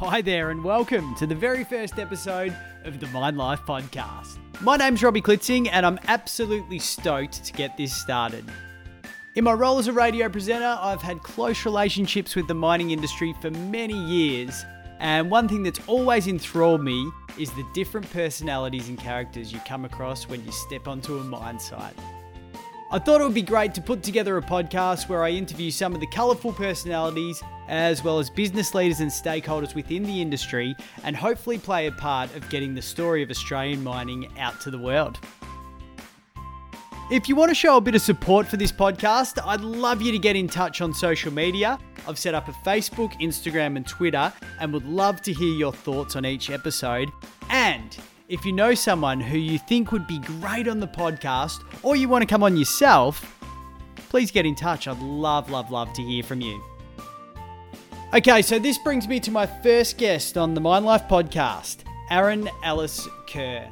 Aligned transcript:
Hi 0.00 0.22
there, 0.22 0.48
and 0.48 0.64
welcome 0.64 1.14
to 1.16 1.26
the 1.26 1.34
very 1.34 1.62
first 1.62 1.98
episode 1.98 2.56
of 2.84 3.00
the 3.00 3.06
Minelife 3.08 3.66
Podcast. 3.66 4.38
My 4.62 4.78
name's 4.78 5.02
Robbie 5.02 5.20
Klitzing, 5.20 5.68
and 5.70 5.84
I'm 5.84 6.00
absolutely 6.08 6.78
stoked 6.78 7.44
to 7.44 7.52
get 7.52 7.76
this 7.76 7.94
started. 7.94 8.46
In 9.34 9.44
my 9.44 9.52
role 9.52 9.78
as 9.78 9.88
a 9.88 9.92
radio 9.92 10.30
presenter, 10.30 10.78
I've 10.80 11.02
had 11.02 11.22
close 11.22 11.66
relationships 11.66 12.34
with 12.34 12.48
the 12.48 12.54
mining 12.54 12.92
industry 12.92 13.34
for 13.42 13.50
many 13.50 13.92
years, 13.92 14.64
and 15.00 15.30
one 15.30 15.46
thing 15.48 15.62
that's 15.62 15.80
always 15.86 16.28
enthralled 16.28 16.82
me 16.82 17.12
is 17.38 17.50
the 17.50 17.66
different 17.74 18.10
personalities 18.10 18.88
and 18.88 18.98
characters 18.98 19.52
you 19.52 19.60
come 19.66 19.84
across 19.84 20.26
when 20.26 20.42
you 20.46 20.50
step 20.50 20.88
onto 20.88 21.18
a 21.18 21.24
mine 21.24 21.60
site. 21.60 21.94
I 22.90 22.98
thought 22.98 23.20
it 23.20 23.24
would 23.24 23.34
be 23.34 23.42
great 23.42 23.74
to 23.74 23.82
put 23.82 24.02
together 24.02 24.38
a 24.38 24.42
podcast 24.42 25.10
where 25.10 25.22
I 25.22 25.28
interview 25.28 25.70
some 25.70 25.94
of 25.94 26.00
the 26.00 26.08
colourful 26.08 26.54
personalities, 26.54 27.40
as 27.70 28.02
well 28.02 28.18
as 28.18 28.28
business 28.28 28.74
leaders 28.74 29.00
and 29.00 29.10
stakeholders 29.10 29.74
within 29.74 30.02
the 30.02 30.20
industry, 30.20 30.74
and 31.04 31.16
hopefully 31.16 31.56
play 31.56 31.86
a 31.86 31.92
part 31.92 32.34
of 32.34 32.48
getting 32.50 32.74
the 32.74 32.82
story 32.82 33.22
of 33.22 33.30
Australian 33.30 33.82
mining 33.82 34.28
out 34.38 34.60
to 34.60 34.70
the 34.70 34.78
world. 34.78 35.18
If 37.10 37.28
you 37.28 37.34
want 37.34 37.50
to 37.50 37.54
show 37.54 37.76
a 37.76 37.80
bit 37.80 37.94
of 37.94 38.02
support 38.02 38.46
for 38.46 38.56
this 38.56 38.70
podcast, 38.70 39.40
I'd 39.44 39.62
love 39.62 40.02
you 40.02 40.12
to 40.12 40.18
get 40.18 40.36
in 40.36 40.48
touch 40.48 40.80
on 40.80 40.92
social 40.94 41.32
media. 41.32 41.78
I've 42.06 42.18
set 42.18 42.34
up 42.34 42.48
a 42.48 42.52
Facebook, 42.52 43.12
Instagram, 43.20 43.76
and 43.76 43.86
Twitter, 43.86 44.32
and 44.60 44.72
would 44.72 44.86
love 44.86 45.22
to 45.22 45.32
hear 45.32 45.54
your 45.54 45.72
thoughts 45.72 46.16
on 46.16 46.24
each 46.24 46.50
episode. 46.50 47.08
And 47.48 47.96
if 48.28 48.44
you 48.44 48.52
know 48.52 48.74
someone 48.74 49.20
who 49.20 49.38
you 49.38 49.58
think 49.58 49.90
would 49.90 50.06
be 50.06 50.18
great 50.18 50.68
on 50.68 50.78
the 50.78 50.86
podcast 50.86 51.64
or 51.82 51.96
you 51.96 52.08
want 52.08 52.22
to 52.22 52.26
come 52.26 52.44
on 52.44 52.56
yourself, 52.56 53.36
please 54.08 54.30
get 54.30 54.46
in 54.46 54.54
touch. 54.54 54.86
I'd 54.86 55.00
love, 55.00 55.50
love, 55.50 55.70
love 55.72 55.92
to 55.94 56.02
hear 56.02 56.22
from 56.22 56.40
you. 56.40 56.62
Okay, 58.12 58.42
so 58.42 58.58
this 58.58 58.76
brings 58.76 59.06
me 59.06 59.20
to 59.20 59.30
my 59.30 59.46
first 59.46 59.96
guest 59.96 60.36
on 60.36 60.54
the 60.54 60.60
Mine 60.60 60.82
Life 60.82 61.06
podcast, 61.06 61.84
Aaron 62.10 62.50
Ellis 62.64 63.06
Kerr. 63.28 63.70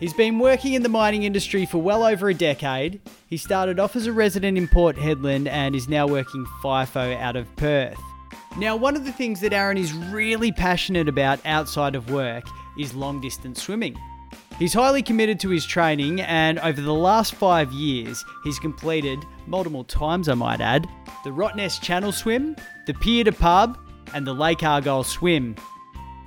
He's 0.00 0.14
been 0.14 0.38
working 0.38 0.72
in 0.72 0.82
the 0.82 0.88
mining 0.88 1.24
industry 1.24 1.66
for 1.66 1.76
well 1.76 2.02
over 2.02 2.30
a 2.30 2.34
decade. 2.34 2.98
He 3.26 3.36
started 3.36 3.78
off 3.78 3.94
as 3.94 4.06
a 4.06 4.12
resident 4.12 4.56
in 4.56 4.68
Port 4.68 4.96
Hedland 4.96 5.48
and 5.48 5.74
is 5.74 5.86
now 5.86 6.06
working 6.06 6.46
FIFO 6.64 7.14
out 7.20 7.36
of 7.36 7.54
Perth. 7.56 8.00
Now, 8.56 8.74
one 8.74 8.96
of 8.96 9.04
the 9.04 9.12
things 9.12 9.40
that 9.40 9.52
Aaron 9.52 9.76
is 9.76 9.92
really 9.92 10.50
passionate 10.50 11.06
about 11.06 11.38
outside 11.44 11.94
of 11.94 12.10
work 12.10 12.44
is 12.78 12.94
long 12.94 13.20
distance 13.20 13.62
swimming. 13.62 13.98
He's 14.58 14.74
highly 14.74 15.02
committed 15.04 15.38
to 15.40 15.50
his 15.50 15.64
training, 15.64 16.20
and 16.20 16.58
over 16.58 16.80
the 16.80 16.92
last 16.92 17.36
five 17.36 17.72
years, 17.72 18.24
he's 18.42 18.58
completed, 18.58 19.24
multiple 19.46 19.84
times 19.84 20.28
I 20.28 20.34
might 20.34 20.60
add, 20.60 20.88
the 21.22 21.30
Rottnest 21.30 21.80
Channel 21.80 22.10
Swim, 22.10 22.56
the 22.86 22.94
Pier 22.94 23.22
to 23.22 23.30
Pub, 23.30 23.78
and 24.14 24.26
the 24.26 24.34
Lake 24.34 24.64
Argyle 24.64 25.04
Swim. 25.04 25.54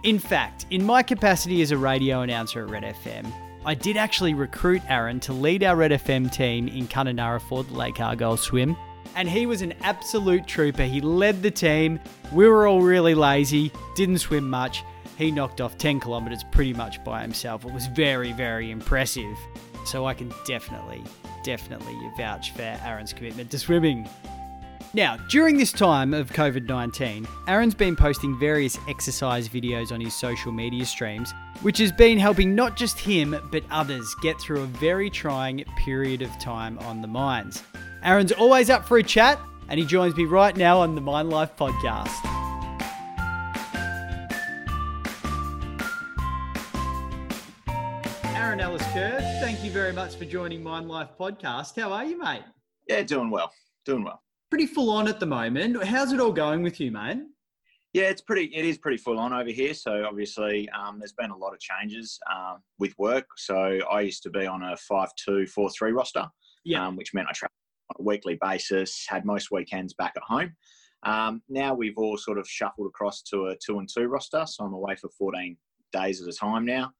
In 0.03 0.17
fact, 0.17 0.65
in 0.69 0.85
my 0.85 1.03
capacity 1.03 1.61
as 1.61 1.71
a 1.71 1.77
radio 1.77 2.21
announcer 2.21 2.63
at 2.63 2.69
Red 2.69 2.83
FM, 2.83 3.29
I 3.65 3.75
did 3.75 3.97
actually 3.97 4.33
recruit 4.33 4.81
Aaron 4.87 5.19
to 5.21 5.33
lead 5.33 5.61
our 5.65 5.75
Red 5.75 5.91
FM 5.91 6.31
team 6.31 6.69
in 6.69 6.87
Kununurra 6.87 7.41
for 7.41 7.65
the 7.65 7.73
Lake 7.73 7.99
Argyle 7.99 8.37
Swim, 8.37 8.77
and 9.13 9.27
he 9.27 9.45
was 9.45 9.61
an 9.61 9.73
absolute 9.81 10.47
trooper. 10.47 10.83
He 10.83 11.01
led 11.01 11.43
the 11.43 11.51
team. 11.51 11.99
We 12.31 12.47
were 12.47 12.65
all 12.65 12.81
really 12.81 13.13
lazy, 13.13 13.73
didn't 13.95 14.19
swim 14.19 14.49
much, 14.49 14.85
he 15.21 15.31
knocked 15.31 15.61
off 15.61 15.77
10 15.77 15.99
kilometres 15.99 16.43
pretty 16.51 16.73
much 16.73 17.03
by 17.03 17.21
himself. 17.21 17.65
It 17.65 17.73
was 17.73 17.87
very, 17.87 18.31
very 18.31 18.71
impressive. 18.71 19.37
So 19.85 20.05
I 20.05 20.13
can 20.13 20.33
definitely, 20.45 21.03
definitely 21.43 21.97
vouch 22.17 22.51
for 22.51 22.61
Aaron's 22.61 23.13
commitment 23.13 23.51
to 23.51 23.59
swimming. 23.59 24.07
Now, 24.93 25.15
during 25.29 25.57
this 25.57 25.71
time 25.71 26.13
of 26.13 26.31
COVID 26.31 26.67
19, 26.67 27.25
Aaron's 27.47 27.73
been 27.73 27.95
posting 27.95 28.37
various 28.37 28.77
exercise 28.89 29.47
videos 29.47 29.91
on 29.93 30.01
his 30.01 30.13
social 30.13 30.51
media 30.51 30.85
streams, 30.85 31.33
which 31.61 31.77
has 31.77 31.93
been 31.93 32.17
helping 32.17 32.53
not 32.55 32.75
just 32.75 32.99
him, 32.99 33.35
but 33.51 33.63
others 33.71 34.13
get 34.21 34.39
through 34.41 34.63
a 34.63 34.67
very 34.67 35.09
trying 35.09 35.63
period 35.77 36.21
of 36.21 36.37
time 36.39 36.77
on 36.79 37.01
the 37.01 37.07
mines. 37.07 37.63
Aaron's 38.03 38.33
always 38.33 38.69
up 38.69 38.85
for 38.85 38.97
a 38.97 39.03
chat, 39.03 39.39
and 39.69 39.79
he 39.79 39.85
joins 39.85 40.15
me 40.17 40.25
right 40.25 40.57
now 40.57 40.79
on 40.79 40.95
the 40.95 41.01
Mine 41.01 41.29
Life 41.29 41.55
podcast. 41.55 42.30
You 49.71 49.79
very 49.79 49.93
much 49.93 50.15
for 50.15 50.25
joining 50.25 50.61
Mine 50.61 50.89
Life 50.89 51.11
podcast. 51.17 51.79
How 51.79 51.93
are 51.93 52.03
you, 52.03 52.19
mate? 52.19 52.41
Yeah, 52.89 53.03
doing 53.03 53.29
well. 53.29 53.53
Doing 53.85 54.03
well. 54.03 54.21
Pretty 54.49 54.65
full 54.65 54.89
on 54.89 55.07
at 55.07 55.21
the 55.21 55.25
moment. 55.25 55.81
How's 55.81 56.11
it 56.11 56.19
all 56.19 56.33
going 56.33 56.61
with 56.61 56.81
you, 56.81 56.91
mate? 56.91 57.19
Yeah, 57.93 58.09
it's 58.09 58.19
pretty. 58.19 58.53
It 58.53 58.65
is 58.65 58.77
pretty 58.77 58.97
full 58.97 59.17
on 59.17 59.31
over 59.31 59.49
here. 59.49 59.73
So 59.73 60.03
obviously, 60.03 60.67
um, 60.71 60.99
there's 60.99 61.13
been 61.13 61.31
a 61.31 61.37
lot 61.37 61.53
of 61.53 61.61
changes 61.61 62.19
um, 62.29 62.57
with 62.79 62.93
work. 62.97 63.25
So 63.37 63.79
I 63.89 64.01
used 64.01 64.23
to 64.23 64.29
be 64.29 64.45
on 64.45 64.61
a 64.61 64.75
five-two, 64.75 65.47
four-three 65.47 65.93
roster, 65.93 66.25
yeah. 66.65 66.85
um, 66.85 66.97
which 66.97 67.13
meant 67.13 67.29
I 67.29 67.31
traveled 67.31 67.53
on 67.91 68.03
a 68.03 68.05
weekly 68.05 68.37
basis. 68.41 69.05
Had 69.07 69.23
most 69.23 69.51
weekends 69.51 69.93
back 69.93 70.13
at 70.17 70.23
home. 70.23 70.53
Um, 71.03 71.43
now 71.47 71.73
we've 71.73 71.97
all 71.97 72.17
sort 72.17 72.39
of 72.39 72.45
shuffled 72.45 72.87
across 72.87 73.21
to 73.31 73.45
a 73.45 73.55
two 73.65 73.79
and 73.79 73.87
two 73.87 74.07
roster. 74.07 74.43
So 74.47 74.65
I'm 74.65 74.73
away 74.73 74.97
for 74.97 75.09
14 75.17 75.55
days 75.93 76.21
at 76.21 76.27
a 76.27 76.33
time 76.33 76.65
now 76.65 76.91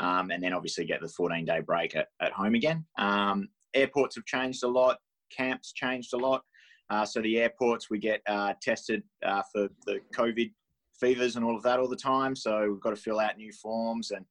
um, 0.00 0.30
and 0.30 0.42
then 0.42 0.52
obviously 0.52 0.84
get 0.84 1.00
the 1.00 1.08
14 1.08 1.44
day 1.44 1.60
break 1.60 1.96
at, 1.96 2.08
at 2.20 2.32
home 2.32 2.54
again. 2.54 2.84
Um, 2.98 3.48
airports 3.74 4.16
have 4.16 4.24
changed 4.24 4.62
a 4.64 4.68
lot, 4.68 4.98
camps 5.36 5.72
changed 5.72 6.12
a 6.14 6.16
lot. 6.16 6.42
Uh, 6.88 7.04
so 7.04 7.20
the 7.20 7.38
airports, 7.38 7.90
we 7.90 7.98
get 7.98 8.20
uh, 8.28 8.54
tested 8.62 9.02
uh, 9.24 9.42
for 9.52 9.68
the 9.86 10.00
COVID 10.14 10.52
fevers 10.98 11.36
and 11.36 11.44
all 11.44 11.56
of 11.56 11.62
that 11.62 11.78
all 11.78 11.88
the 11.88 11.96
time. 11.96 12.36
So 12.36 12.68
we've 12.70 12.80
got 12.80 12.90
to 12.90 12.96
fill 12.96 13.20
out 13.20 13.36
new 13.36 13.52
forms 13.52 14.12
and 14.12 14.24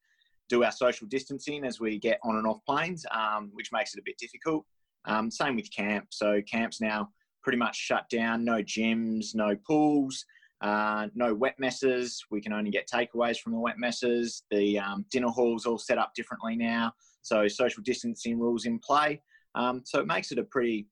do 0.48 0.64
our 0.64 0.72
social 0.72 1.08
distancing 1.08 1.66
as 1.66 1.80
we 1.80 2.00
get 2.00 2.20
on 2.24 2.38
and 2.38 2.48
off 2.48 2.60
planes, 2.66 3.06
um, 3.12 3.50
which 3.54 3.72
makes 3.72 3.94
it 3.94 4.00
a 4.00 4.04
bit 4.06 4.18
difficult. 4.18 4.66
Um, 5.06 5.30
same 5.30 5.56
with 5.56 5.72
camp. 5.72 6.08
So 6.12 6.42
camps 6.50 6.82
now 6.82 7.10
pretty 7.44 7.58
much 7.58 7.76
shut 7.76 8.06
down. 8.10 8.44
No 8.44 8.62
gyms, 8.64 9.36
no 9.36 9.56
pools. 9.68 10.26
Uh, 10.66 11.10
no 11.14 11.32
wet 11.32 11.54
messes. 11.60 12.26
We 12.32 12.42
can 12.42 12.52
only 12.52 12.72
get 12.72 12.90
takeaways 12.90 13.38
from 13.38 13.52
the 13.52 13.60
wet 13.60 13.78
messes. 13.78 14.42
The 14.50 14.80
um, 14.80 15.06
dinner 15.12 15.28
halls 15.28 15.68
all 15.68 15.78
set 15.78 16.00
up 16.00 16.16
differently 16.16 16.56
now, 16.56 16.92
so 17.22 17.48
social 17.48 17.84
distancing 17.84 18.40
rules 18.40 18.66
in 18.66 18.80
play. 18.80 19.22
Um, 19.54 19.84
so 19.86 20.00
it 20.00 20.08
makes 20.08 20.32
it 20.32 20.40
a 20.40 20.44
pretty, 20.44 20.88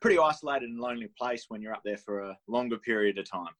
pretty 0.00 0.16
isolated 0.16 0.68
and 0.68 0.78
lonely 0.78 1.08
place 1.18 1.46
when 1.48 1.60
you're 1.60 1.74
up 1.74 1.82
there 1.84 1.96
for 1.96 2.20
a 2.20 2.38
longer 2.46 2.78
period 2.78 3.18
of 3.18 3.28
time. 3.28 3.50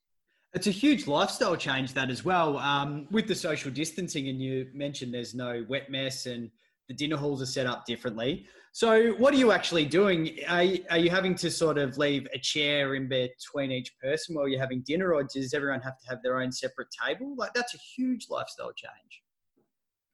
It's 0.55 0.69
a 0.69 0.71
huge 0.71 1.09
lifestyle 1.09 1.57
change 1.57 1.95
that 1.95 2.11
as 2.11 2.25
well 2.25 2.59
um, 2.59 3.09
with 3.11 3.27
the 3.27 3.35
social 3.35 3.73
distancing. 3.73 4.29
And 4.29 4.41
you 4.41 4.69
mentioned 4.73 5.13
there's 5.13 5.35
no 5.35 5.67
wet 5.69 5.91
mess 5.91 6.27
and 6.27 6.49
the 6.89 6.95
dinner 6.95 7.17
halls 7.17 7.43
are 7.43 7.47
set 7.47 7.67
up 7.67 7.87
differently. 7.87 8.47
So, 8.73 9.13
what 9.13 9.33
are 9.33 9.37
you 9.37 9.53
actually 9.53 9.85
doing? 9.85 10.37
Are, 10.49 10.65
are 10.91 10.99
you 10.99 11.09
having 11.09 11.37
to 11.37 11.51
sort 11.51 11.79
of 11.79 11.97
leave 11.97 12.27
a 12.35 12.39
chair 12.39 12.97
in 12.97 13.09
between 13.09 13.71
each 13.71 13.97
person 14.03 14.35
while 14.35 14.49
you're 14.49 14.61
having 14.61 14.83
dinner, 14.83 15.15
or 15.15 15.23
does 15.23 15.55
everyone 15.55 15.81
have 15.81 15.99
to 16.01 16.09
have 16.09 16.23
their 16.23 16.41
own 16.41 16.51
separate 16.51 16.89
table? 16.91 17.35
Like, 17.37 17.55
that's 17.55 17.75
a 17.75 17.79
huge 17.79 18.27
lifestyle 18.29 18.73
change. 18.73 19.23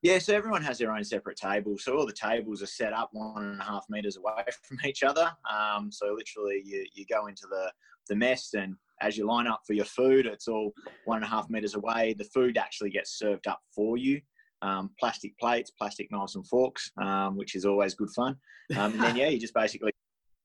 Yeah, 0.03 0.19
so 0.19 0.34
everyone 0.34 0.62
has 0.62 0.78
their 0.78 0.92
own 0.92 1.04
separate 1.04 1.36
table. 1.36 1.76
So 1.78 1.97
all 1.97 2.06
the 2.06 2.12
tables 2.12 2.62
are 2.62 2.66
set 2.66 2.94
up 2.94 3.10
one 3.12 3.44
and 3.44 3.60
a 3.60 3.64
half 3.64 3.84
meters 3.91 4.16
away 4.16 4.44
from 4.62 4.78
each 4.84 5.02
other. 5.02 5.31
Um, 5.50 5.91
so 5.92 6.14
literally, 6.14 6.62
you, 6.64 6.87
you 6.94 7.04
go 7.06 7.26
into 7.26 7.47
the 7.47 7.70
the 8.08 8.16
mess, 8.16 8.54
and 8.54 8.76
as 9.00 9.16
you 9.16 9.26
line 9.26 9.47
up 9.47 9.60
for 9.66 9.72
your 9.72 9.84
food, 9.84 10.26
it's 10.26 10.48
all 10.48 10.72
one 11.04 11.16
and 11.16 11.25
a 11.25 11.28
half 11.28 11.48
meters 11.48 11.76
away. 11.76 12.14
The 12.19 12.25
food 12.25 12.58
actually 12.58 12.91
gets 12.91 13.19
served 13.19 13.47
up 13.47 13.60
for 13.75 13.97
you 13.97 14.20
um, 14.62 14.91
plastic 14.98 15.38
plates, 15.38 15.71
plastic 15.71 16.10
knives 16.10 16.37
and 16.37 16.47
forks, 16.47 16.91
um, 17.03 17.37
which 17.37 17.54
is 17.54 17.65
always 17.65 17.94
good 17.94 18.10
fun. 18.10 18.37
Um, 18.76 18.93
and 18.93 19.00
then, 19.00 19.16
yeah, 19.16 19.28
you 19.31 19.38
just 19.38 19.54
basically 19.54 19.93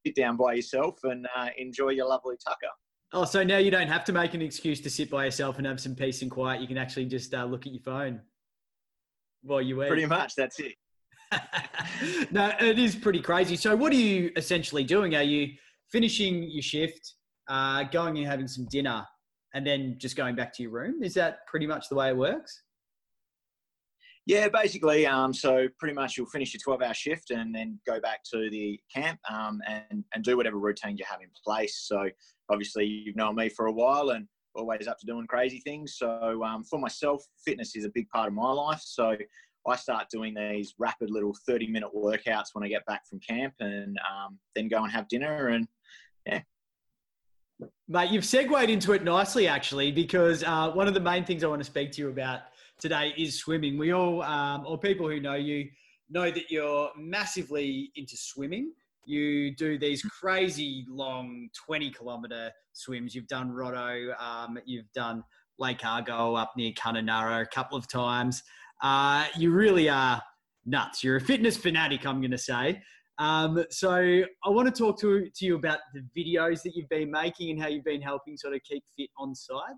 sit 0.05 0.15
down 0.15 0.37
by 0.37 0.53
yourself 0.53 0.99
and 1.03 1.27
uh, 1.35 1.49
enjoy 1.57 1.89
your 1.89 2.07
lovely 2.07 2.35
tucker. 2.45 2.71
Oh, 3.13 3.25
so 3.25 3.43
now 3.43 3.57
you 3.57 3.71
don't 3.71 3.87
have 3.87 4.03
to 4.05 4.13
make 4.13 4.33
an 4.33 4.41
excuse 4.41 4.81
to 4.81 4.89
sit 4.89 5.09
by 5.09 5.25
yourself 5.25 5.57
and 5.57 5.67
have 5.67 5.79
some 5.79 5.95
peace 5.95 6.21
and 6.21 6.29
quiet. 6.29 6.61
You 6.61 6.67
can 6.67 6.77
actually 6.77 7.05
just 7.05 7.33
uh, 7.33 7.45
look 7.45 7.65
at 7.65 7.73
your 7.73 7.81
phone 7.81 8.21
while 9.41 9.61
you 9.61 9.81
eat. 9.83 9.87
Pretty 9.87 10.05
much, 10.05 10.35
that's 10.35 10.59
it. 10.59 10.73
no, 12.31 12.51
it 12.59 12.77
is 12.79 12.95
pretty 12.95 13.21
crazy. 13.21 13.55
So, 13.55 13.75
what 13.75 13.91
are 13.93 13.97
you 13.97 14.31
essentially 14.35 14.83
doing? 14.83 15.15
Are 15.15 15.23
you 15.23 15.53
finishing 15.91 16.43
your 16.43 16.61
shift, 16.61 17.13
uh, 17.47 17.83
going 17.83 18.17
and 18.17 18.27
having 18.27 18.47
some 18.47 18.65
dinner, 18.69 19.05
and 19.53 19.65
then 19.65 19.95
just 19.97 20.15
going 20.15 20.35
back 20.35 20.53
to 20.55 20.63
your 20.63 20.71
room? 20.71 21.03
Is 21.03 21.13
that 21.13 21.45
pretty 21.47 21.67
much 21.67 21.89
the 21.89 21.95
way 21.95 22.09
it 22.09 22.17
works? 22.17 22.63
Yeah, 24.25 24.47
basically. 24.49 25.05
Um, 25.05 25.33
so 25.33 25.67
pretty 25.77 25.93
much 25.93 26.17
you'll 26.17 26.25
finish 26.25 26.53
your 26.53 26.59
12 26.63 26.81
hour 26.81 26.93
shift 26.95 27.29
and 27.29 27.53
then 27.53 27.79
go 27.85 27.99
back 27.99 28.23
to 28.33 28.49
the 28.49 28.79
camp 28.93 29.19
um, 29.31 29.61
and, 29.67 30.03
and 30.13 30.23
do 30.23 30.35
whatever 30.35 30.57
routine 30.57 30.97
you 30.97 31.05
have 31.07 31.21
in 31.21 31.29
place. 31.45 31.83
So 31.87 32.09
obviously 32.49 32.85
you've 32.85 33.15
known 33.15 33.35
me 33.35 33.49
for 33.49 33.67
a 33.67 33.71
while 33.71 34.09
and 34.09 34.27
always 34.55 34.87
up 34.87 34.97
to 34.99 35.05
doing 35.05 35.27
crazy 35.27 35.59
things. 35.59 35.97
So 35.97 36.43
um, 36.43 36.63
for 36.63 36.79
myself, 36.79 37.23
fitness 37.45 37.75
is 37.75 37.85
a 37.85 37.91
big 37.93 38.09
part 38.09 38.27
of 38.27 38.33
my 38.33 38.51
life. 38.51 38.81
So 38.83 39.15
I 39.67 39.75
start 39.75 40.07
doing 40.11 40.33
these 40.33 40.73
rapid 40.79 41.11
little 41.11 41.35
30 41.47 41.67
minute 41.67 41.89
workouts 41.95 42.47
when 42.53 42.63
I 42.63 42.67
get 42.67 42.85
back 42.87 43.07
from 43.07 43.19
camp 43.19 43.53
and 43.59 43.97
um, 44.09 44.39
then 44.55 44.69
go 44.69 44.83
and 44.83 44.91
have 44.91 45.07
dinner 45.07 45.49
and 45.49 45.67
yeah. 46.25 46.41
Mate, 47.87 48.09
you've 48.09 48.25
segued 48.25 48.69
into 48.69 48.93
it 48.93 49.03
nicely, 49.03 49.47
actually, 49.47 49.91
because 49.91 50.43
uh, 50.43 50.71
one 50.71 50.87
of 50.87 50.93
the 50.93 50.99
main 50.99 51.23
things 51.23 51.43
I 51.43 51.47
want 51.47 51.61
to 51.61 51.65
speak 51.65 51.91
to 51.93 52.01
you 52.01 52.09
about 52.09 52.41
today 52.79 53.13
is 53.17 53.39
swimming. 53.39 53.77
We 53.77 53.91
all, 53.91 54.21
um, 54.23 54.65
or 54.67 54.77
people 54.77 55.07
who 55.07 55.19
know 55.19 55.35
you, 55.35 55.69
know 56.09 56.29
that 56.31 56.51
you're 56.51 56.89
massively 56.97 57.91
into 57.95 58.15
swimming. 58.17 58.71
You 59.05 59.55
do 59.55 59.77
these 59.77 60.01
crazy 60.01 60.85
long 60.89 61.49
20 61.65 61.91
kilometre 61.91 62.51
swims. 62.73 63.13
You've 63.13 63.27
done 63.27 63.51
Rotto, 63.51 64.13
um, 64.19 64.57
you've 64.65 64.91
done 64.93 65.23
Lake 65.59 65.85
Argyle 65.85 66.35
up 66.35 66.53
near 66.57 66.71
Kununurra 66.73 67.41
a 67.41 67.45
couple 67.45 67.77
of 67.77 67.87
times. 67.87 68.43
Uh, 68.81 69.25
you 69.37 69.51
really 69.51 69.89
are 69.89 70.21
nuts. 70.65 71.03
You're 71.03 71.17
a 71.17 71.21
fitness 71.21 71.55
fanatic, 71.55 72.05
I'm 72.05 72.19
going 72.19 72.31
to 72.31 72.37
say. 72.37 72.81
Um, 73.17 73.63
so 73.69 73.93
I 73.93 74.49
want 74.49 74.73
to 74.73 74.77
talk 74.77 74.99
to, 74.99 75.29
to 75.33 75.45
you 75.45 75.55
about 75.55 75.79
the 75.93 76.01
videos 76.17 76.61
that 76.63 76.75
you've 76.75 76.89
been 76.89 77.09
making 77.09 77.51
and 77.51 77.61
how 77.61 77.67
you've 77.67 77.85
been 77.85 78.01
helping 78.01 78.35
sort 78.35 78.53
of 78.53 78.61
keep 78.63 78.83
fit 78.97 79.09
on 79.17 79.33
site. 79.33 79.75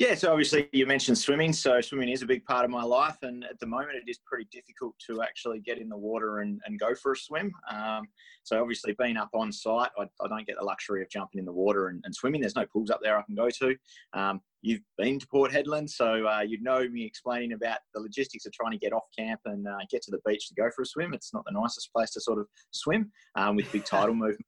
Yeah, 0.00 0.14
so 0.14 0.30
obviously 0.30 0.66
you 0.72 0.86
mentioned 0.86 1.18
swimming. 1.18 1.52
So 1.52 1.78
swimming 1.82 2.08
is 2.08 2.22
a 2.22 2.26
big 2.26 2.42
part 2.46 2.64
of 2.64 2.70
my 2.70 2.82
life, 2.82 3.18
and 3.20 3.44
at 3.44 3.60
the 3.60 3.66
moment 3.66 3.96
it 3.96 4.10
is 4.10 4.18
pretty 4.24 4.48
difficult 4.50 4.94
to 5.06 5.20
actually 5.20 5.60
get 5.60 5.76
in 5.76 5.90
the 5.90 5.96
water 5.98 6.38
and, 6.38 6.58
and 6.64 6.80
go 6.80 6.94
for 6.94 7.12
a 7.12 7.16
swim. 7.16 7.52
Um, 7.70 8.04
so 8.42 8.62
obviously 8.62 8.96
being 8.98 9.18
up 9.18 9.28
on 9.34 9.52
site, 9.52 9.90
I, 9.98 10.04
I, 10.24 10.28
don't 10.28 10.46
get 10.46 10.56
the 10.58 10.64
luxury 10.64 11.02
of 11.02 11.10
jumping 11.10 11.38
in 11.38 11.44
the 11.44 11.52
water 11.52 11.88
and, 11.88 12.00
and, 12.06 12.14
swimming. 12.14 12.40
There's 12.40 12.56
no 12.56 12.64
pools 12.64 12.88
up 12.88 13.00
there 13.02 13.18
I 13.18 13.22
can 13.24 13.34
go 13.34 13.50
to. 13.50 13.76
Um, 14.14 14.40
you've 14.62 14.80
been 14.96 15.18
to 15.18 15.26
Port 15.26 15.52
Hedland, 15.52 15.90
so 15.90 16.26
uh, 16.26 16.40
you'd 16.40 16.62
know 16.62 16.88
me 16.88 17.04
explaining 17.04 17.52
about 17.52 17.80
the 17.92 18.00
logistics 18.00 18.46
of 18.46 18.52
trying 18.52 18.72
to 18.72 18.78
get 18.78 18.94
off 18.94 19.04
camp 19.14 19.42
and 19.44 19.68
uh, 19.68 19.80
get 19.90 20.00
to 20.04 20.10
the 20.10 20.20
beach 20.24 20.48
to 20.48 20.54
go 20.54 20.70
for 20.74 20.80
a 20.80 20.86
swim. 20.86 21.12
It's 21.12 21.34
not 21.34 21.44
the 21.44 21.52
nicest 21.52 21.92
place 21.92 22.10
to 22.12 22.22
sort 22.22 22.38
of 22.38 22.46
swim 22.70 23.12
um, 23.34 23.54
with 23.54 23.70
big 23.70 23.84
tidal 23.84 24.14
movement. 24.14 24.46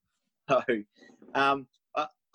So 0.49 0.63
um, 1.35 1.67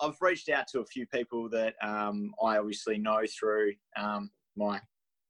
I've 0.01 0.21
reached 0.21 0.49
out 0.49 0.67
to 0.67 0.79
a 0.79 0.85
few 0.85 1.05
people 1.07 1.49
that 1.49 1.75
um, 1.83 2.33
I 2.43 2.57
obviously 2.57 2.97
know 2.97 3.21
through 3.39 3.73
um, 3.97 4.29
my 4.55 4.79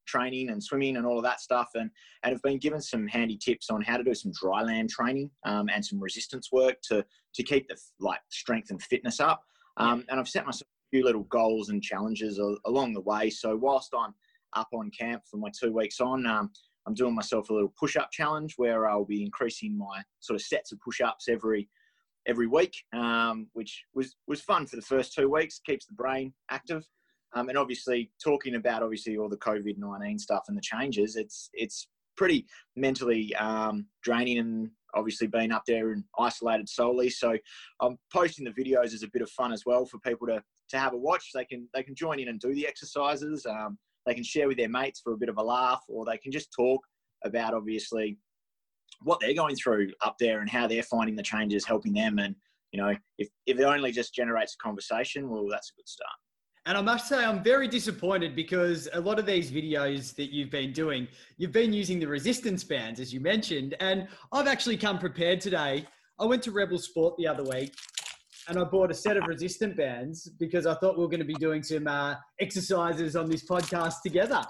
training 0.08 0.50
and 0.50 0.64
swimming 0.64 0.98
and 0.98 1.06
all 1.06 1.18
of 1.18 1.24
that 1.24 1.40
stuff, 1.40 1.70
and, 1.76 1.90
and 2.24 2.34
have 2.34 2.42
been 2.42 2.58
given 2.58 2.82
some 2.82 3.08
handy 3.08 3.38
tips 3.38 3.70
on 3.70 3.82
how 3.82 3.98
to 3.98 4.04
do 4.04 4.14
some 4.14 4.32
dry 4.32 4.64
land 4.64 4.90
training 4.90 5.30
um, 5.46 5.70
and 5.70 5.86
some 5.86 6.00
resistance 6.00 6.52
work 6.52 6.78
to 6.84 7.06
to 7.36 7.44
keep 7.44 7.68
the 7.68 7.78
like 8.00 8.20
strength 8.30 8.72
and 8.72 8.82
fitness 8.82 9.20
up. 9.20 9.44
Um, 9.78 10.04
and 10.10 10.20
I've 10.20 10.28
set 10.28 10.46
myself 10.46 10.68
a 10.68 10.90
few 10.98 11.06
little 11.06 11.24
goals 11.24 11.70
and 11.70 11.82
challenges 11.82 12.40
along 12.66 12.94
the 12.94 13.02
way. 13.02 13.30
So 13.30 13.56
whilst 13.56 13.94
I'm 13.98 14.14
up 14.54 14.68
on 14.74 14.90
camp 14.92 15.24
for 15.30 15.38
my 15.38 15.50
two 15.58 15.72
weeks 15.72 16.00
on, 16.00 16.26
um, 16.26 16.50
I'm 16.88 16.96
doing 16.96 17.14
myself 17.14 17.50
a 17.50 17.54
little 17.54 17.74
push 17.80 17.96
up 17.96 18.12
challenge 18.12 18.56
where 18.58 18.90
I'll 18.90 19.06
be 19.06 19.24
increasing 19.24 19.78
my 19.78 20.02
sort 20.20 20.36
of 20.36 20.42
sets 20.42 20.72
of 20.72 20.80
push 20.80 21.02
ups 21.02 21.28
every 21.30 21.70
every 22.28 22.48
week, 22.48 22.74
um, 22.94 23.48
which 23.54 23.84
was 23.94 24.16
was 24.28 24.42
fun 24.42 24.66
for 24.66 24.76
the 24.76 24.82
first 24.82 25.14
two 25.14 25.30
weeks. 25.30 25.60
Keeps 25.66 25.86
the 25.86 25.94
brain 25.94 26.34
active, 26.52 26.86
um, 27.36 27.50
and 27.50 27.58
obviously 27.58 28.12
talking 28.24 28.56
about 28.56 28.84
obviously 28.84 29.18
all 29.18 29.30
the 29.30 29.38
COVID 29.38 29.78
nineteen 29.78 30.20
stuff 30.20 30.44
and 30.48 30.58
the 30.58 30.62
changes. 30.62 31.16
It's 31.16 31.50
it's 31.54 31.88
pretty 32.18 32.46
mentally 32.76 33.34
um, 33.36 33.86
draining 34.04 34.40
and 34.40 34.70
obviously 34.94 35.28
being 35.28 35.52
up 35.52 35.64
there 35.66 35.92
and 35.92 36.04
isolated 36.20 36.68
solely. 36.68 37.10
So 37.10 37.38
I'm 37.82 37.98
posting 38.12 38.46
the 38.46 38.52
videos 38.52 38.94
as 38.94 39.04
a 39.04 39.10
bit 39.14 39.22
of 39.22 39.30
fun 39.32 39.54
as 39.54 39.64
well 39.66 39.86
for 39.86 40.00
people 40.00 40.28
to 40.28 40.44
to 40.70 40.78
have 40.78 40.94
a 40.94 40.98
watch. 40.98 41.32
They 41.34 41.46
can 41.46 41.68
they 41.74 41.84
can 41.84 41.96
join 41.96 42.20
in 42.20 42.28
and 42.28 42.40
do 42.40 42.54
the 42.54 42.68
exercises. 42.68 43.46
Um, 43.46 43.78
they 44.06 44.14
can 44.14 44.24
share 44.24 44.48
with 44.48 44.58
their 44.58 44.70
mates 44.70 45.02
for 45.02 45.14
a 45.14 45.18
bit 45.18 45.30
of 45.30 45.38
a 45.38 45.44
laugh, 45.44 45.82
or 45.88 46.06
they 46.06 46.18
can 46.18 46.32
just 46.32 46.54
talk 46.54 46.82
about 47.24 47.54
obviously 47.54 48.18
what 49.02 49.20
they're 49.20 49.34
going 49.34 49.56
through 49.56 49.92
up 50.02 50.18
there 50.20 50.42
and 50.42 50.50
how 50.50 50.68
they're 50.68 50.84
finding 50.84 51.16
the 51.16 51.24
changes 51.24 51.66
helping 51.66 51.94
them. 51.94 52.20
And, 52.20 52.36
you 52.72 52.82
know, 52.82 52.96
if, 53.18 53.30
if 53.46 53.60
it 53.60 53.64
only 53.64 53.92
just 53.92 54.14
generates 54.14 54.56
a 54.56 54.64
conversation, 54.64 55.30
well, 55.30 55.48
that's 55.50 55.72
a 55.72 55.76
good 55.76 55.88
start. 55.88 56.12
And 56.66 56.78
I 56.78 56.82
must 56.82 57.08
say, 57.08 57.24
I'm 57.24 57.42
very 57.42 57.68
disappointed 57.68 58.36
because 58.36 58.90
a 58.94 59.00
lot 59.00 59.18
of 59.18 59.26
these 59.26 59.50
videos 59.50 60.14
that 60.16 60.32
you've 60.32 60.52
been 60.52 60.72
doing, 60.72 61.08
you've 61.38 61.52
been 61.52 61.74
using 61.74 62.00
the 62.00 62.08
resistance 62.08 62.64
bands, 62.64 63.00
as 63.00 63.14
you 63.14 63.20
mentioned. 63.20 63.76
And 63.80 64.08
I've 64.32 64.48
actually 64.48 64.78
come 64.78 65.00
prepared 65.00 65.42
today. 65.42 65.88
I 66.20 66.26
went 66.26 66.44
to 66.44 66.52
Rebel 66.52 66.78
Sport 66.78 67.16
the 67.18 67.28
other 67.28 67.44
week 67.44 67.74
and 68.50 68.58
I 68.58 68.64
bought 68.64 68.92
a 68.92 68.94
set 68.94 69.16
of 69.16 69.24
resistant 69.28 69.78
bands 69.78 70.28
because 70.40 70.66
I 70.66 70.74
thought 70.76 70.98
we 70.98 71.04
were 71.04 71.10
going 71.10 71.20
to 71.20 71.26
be 71.26 71.36
doing 71.36 71.64
some 71.64 71.88
uh, 71.88 72.16
exercises 72.40 73.16
on 73.16 73.30
this 73.30 73.46
podcast 73.48 74.02
together. 74.04 74.42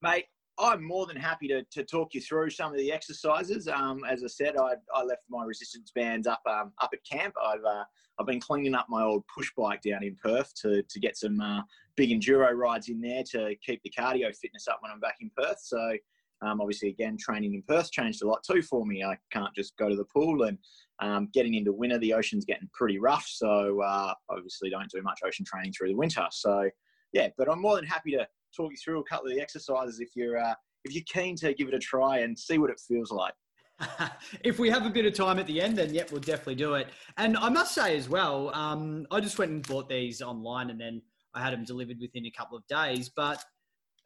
Mate, 0.00 0.24
I'm 0.62 0.84
more 0.84 1.06
than 1.06 1.16
happy 1.16 1.48
to, 1.48 1.64
to 1.72 1.82
talk 1.82 2.14
you 2.14 2.20
through 2.20 2.50
some 2.50 2.70
of 2.70 2.78
the 2.78 2.92
exercises. 2.92 3.66
Um, 3.66 4.04
as 4.08 4.22
I 4.22 4.28
said, 4.28 4.56
I, 4.56 4.74
I 4.94 5.02
left 5.02 5.22
my 5.28 5.44
resistance 5.44 5.90
bands 5.92 6.28
up 6.28 6.40
um, 6.48 6.72
up 6.80 6.90
at 6.92 7.00
camp. 7.04 7.34
I've 7.44 7.64
uh, 7.64 7.84
I've 8.18 8.26
been 8.26 8.40
cleaning 8.40 8.74
up 8.74 8.86
my 8.88 9.02
old 9.02 9.24
push 9.34 9.50
bike 9.56 9.82
down 9.82 10.04
in 10.04 10.16
Perth 10.22 10.54
to, 10.62 10.82
to 10.82 11.00
get 11.00 11.16
some 11.16 11.40
uh, 11.40 11.62
big 11.96 12.10
enduro 12.10 12.52
rides 12.54 12.88
in 12.88 13.00
there 13.00 13.24
to 13.32 13.56
keep 13.66 13.82
the 13.82 13.90
cardio 13.90 14.34
fitness 14.36 14.68
up 14.68 14.78
when 14.80 14.92
I'm 14.92 15.00
back 15.00 15.16
in 15.20 15.30
Perth. 15.36 15.58
So 15.62 15.96
um, 16.42 16.60
obviously, 16.60 16.90
again, 16.90 17.16
training 17.18 17.54
in 17.54 17.62
Perth 17.62 17.90
changed 17.90 18.22
a 18.22 18.28
lot 18.28 18.44
too 18.44 18.62
for 18.62 18.86
me. 18.86 19.02
I 19.02 19.16
can't 19.32 19.54
just 19.54 19.76
go 19.76 19.88
to 19.88 19.96
the 19.96 20.04
pool 20.04 20.44
and 20.44 20.58
um, 21.00 21.28
getting 21.32 21.54
into 21.54 21.72
winter, 21.72 21.98
the 21.98 22.14
ocean's 22.14 22.44
getting 22.44 22.68
pretty 22.72 22.98
rough. 22.98 23.26
So 23.26 23.80
uh, 23.82 24.14
obviously, 24.28 24.70
don't 24.70 24.90
do 24.90 25.02
much 25.02 25.20
ocean 25.24 25.44
training 25.44 25.72
through 25.72 25.88
the 25.88 25.96
winter. 25.96 26.26
So 26.30 26.70
yeah, 27.12 27.28
but 27.36 27.50
I'm 27.50 27.60
more 27.60 27.76
than 27.76 27.86
happy 27.86 28.12
to 28.12 28.26
talk 28.56 28.70
you 28.70 28.76
through 28.76 29.00
a 29.00 29.04
couple 29.04 29.28
of 29.28 29.34
the 29.34 29.40
exercises 29.40 30.00
if 30.00 30.10
you're 30.14 30.38
uh, 30.38 30.54
if 30.84 30.94
you're 30.94 31.04
keen 31.06 31.36
to 31.36 31.54
give 31.54 31.68
it 31.68 31.74
a 31.74 31.78
try 31.78 32.18
and 32.18 32.38
see 32.38 32.58
what 32.58 32.70
it 32.70 32.80
feels 32.80 33.10
like. 33.10 33.34
if 34.44 34.58
we 34.58 34.70
have 34.70 34.86
a 34.86 34.90
bit 34.90 35.06
of 35.06 35.14
time 35.14 35.38
at 35.38 35.46
the 35.46 35.60
end, 35.60 35.76
then 35.76 35.92
yep, 35.92 36.10
we'll 36.10 36.20
definitely 36.20 36.54
do 36.54 36.74
it. 36.74 36.88
And 37.16 37.36
I 37.36 37.48
must 37.48 37.74
say 37.74 37.96
as 37.96 38.08
well, 38.08 38.54
um, 38.54 39.06
I 39.10 39.20
just 39.20 39.38
went 39.38 39.50
and 39.50 39.66
bought 39.66 39.88
these 39.88 40.22
online, 40.22 40.70
and 40.70 40.80
then 40.80 41.02
I 41.34 41.42
had 41.42 41.52
them 41.52 41.64
delivered 41.64 41.98
within 42.00 42.26
a 42.26 42.30
couple 42.30 42.56
of 42.56 42.66
days. 42.66 43.10
But 43.14 43.44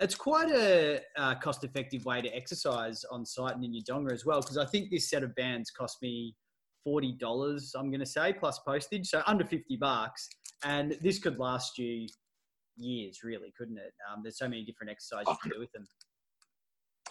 it's 0.00 0.14
quite 0.14 0.50
a, 0.50 1.00
a 1.16 1.36
cost-effective 1.36 2.04
way 2.04 2.20
to 2.22 2.28
exercise 2.28 3.04
on 3.10 3.24
site 3.24 3.54
and 3.54 3.64
in 3.64 3.74
your 3.74 3.84
donga 3.86 4.12
as 4.12 4.24
well, 4.24 4.40
because 4.40 4.58
I 4.58 4.66
think 4.66 4.90
this 4.90 5.10
set 5.10 5.22
of 5.22 5.34
bands 5.34 5.70
cost 5.70 5.98
me 6.02 6.34
forty 6.84 7.12
dollars. 7.12 7.74
I'm 7.76 7.90
going 7.90 8.00
to 8.00 8.06
say 8.06 8.32
plus 8.32 8.58
postage, 8.60 9.08
so 9.08 9.22
under 9.26 9.44
fifty 9.44 9.76
bucks, 9.76 10.28
and 10.64 10.96
this 11.02 11.18
could 11.18 11.38
last 11.38 11.78
you 11.78 12.06
years, 12.76 13.20
really, 13.22 13.52
couldn't 13.56 13.78
it? 13.78 13.92
Um, 14.10 14.20
there's 14.22 14.38
so 14.38 14.48
many 14.48 14.64
different 14.64 14.90
exercises 14.90 15.28
you 15.28 15.36
can 15.42 15.50
do 15.50 15.60
with 15.60 15.72
them. 15.72 15.86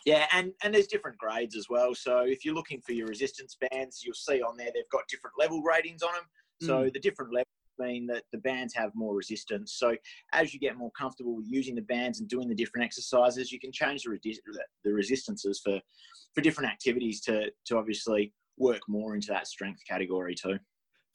Yeah, 0.05 0.27
and, 0.33 0.51
and 0.63 0.73
there's 0.73 0.87
different 0.87 1.17
grades 1.17 1.55
as 1.55 1.67
well. 1.69 1.95
So 1.95 2.19
if 2.19 2.45
you're 2.45 2.53
looking 2.53 2.81
for 2.85 2.93
your 2.93 3.07
resistance 3.07 3.57
bands, 3.71 4.01
you'll 4.03 4.13
see 4.13 4.41
on 4.41 4.55
there 4.55 4.69
they've 4.73 4.83
got 4.91 5.01
different 5.09 5.35
level 5.39 5.61
ratings 5.63 6.03
on 6.03 6.13
them. 6.13 6.23
So 6.61 6.83
mm. 6.83 6.93
the 6.93 6.99
different 6.99 7.33
levels 7.33 7.47
mean 7.79 8.07
that 8.07 8.23
the 8.31 8.37
bands 8.39 8.73
have 8.75 8.91
more 8.93 9.15
resistance. 9.15 9.75
So 9.77 9.95
as 10.33 10.53
you 10.53 10.59
get 10.59 10.77
more 10.77 10.91
comfortable 10.97 11.35
with 11.35 11.47
using 11.49 11.75
the 11.75 11.81
bands 11.81 12.19
and 12.19 12.29
doing 12.29 12.47
the 12.47 12.55
different 12.55 12.85
exercises, 12.85 13.51
you 13.51 13.59
can 13.59 13.71
change 13.71 14.03
the, 14.03 14.19
the 14.83 14.93
resistances 14.93 15.59
for, 15.63 15.81
for 16.33 16.41
different 16.41 16.69
activities 16.69 17.21
to, 17.21 17.49
to 17.65 17.77
obviously 17.77 18.33
work 18.57 18.81
more 18.87 19.15
into 19.15 19.27
that 19.27 19.47
strength 19.47 19.81
category 19.89 20.35
too. 20.35 20.57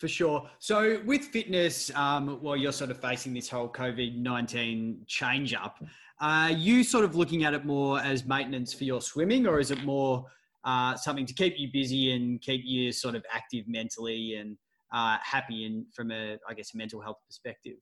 For 0.00 0.08
sure. 0.08 0.48
So, 0.58 1.02
with 1.04 1.26
fitness, 1.26 1.94
um, 1.94 2.38
while 2.40 2.56
you're 2.56 2.72
sort 2.72 2.90
of 2.90 2.98
facing 2.98 3.34
this 3.34 3.50
whole 3.50 3.68
COVID 3.68 4.16
19 4.16 5.02
change 5.06 5.52
up, 5.52 5.84
are 6.22 6.50
you 6.50 6.82
sort 6.82 7.04
of 7.04 7.16
looking 7.16 7.44
at 7.44 7.52
it 7.52 7.66
more 7.66 8.00
as 8.00 8.24
maintenance 8.24 8.72
for 8.72 8.84
your 8.84 9.02
swimming, 9.02 9.46
or 9.46 9.60
is 9.60 9.70
it 9.70 9.84
more 9.84 10.24
uh, 10.64 10.96
something 10.96 11.26
to 11.26 11.34
keep 11.34 11.58
you 11.58 11.68
busy 11.70 12.12
and 12.12 12.40
keep 12.40 12.62
you 12.64 12.92
sort 12.92 13.14
of 13.14 13.26
active 13.30 13.68
mentally 13.68 14.36
and 14.36 14.56
uh, 14.90 15.18
happy 15.22 15.66
and 15.66 15.84
from 15.94 16.10
a, 16.10 16.38
I 16.48 16.54
guess, 16.54 16.72
a 16.72 16.78
mental 16.78 17.02
health 17.02 17.18
perspective? 17.26 17.78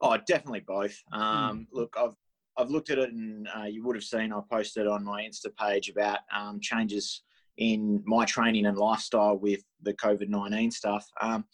Oh, 0.00 0.16
definitely 0.26 0.64
both. 0.66 0.98
Um, 1.12 1.20
mm. 1.20 1.66
Look, 1.70 1.94
I've 1.98 2.14
I've 2.56 2.70
looked 2.70 2.88
at 2.88 2.96
it, 2.96 3.12
and 3.12 3.46
uh, 3.54 3.64
you 3.64 3.84
would 3.84 3.94
have 3.94 4.04
seen 4.04 4.32
I 4.32 4.40
posted 4.50 4.86
on 4.86 5.04
my 5.04 5.20
Insta 5.20 5.54
page 5.54 5.90
about 5.90 6.20
um, 6.34 6.60
changes 6.62 7.24
in 7.58 8.02
my 8.06 8.24
training 8.24 8.66
and 8.66 8.76
lifestyle 8.76 9.38
with 9.38 9.60
the 9.82 9.94
COVID 9.94 10.28
nineteen 10.28 10.70
stuff. 10.70 11.06
Um, 11.20 11.44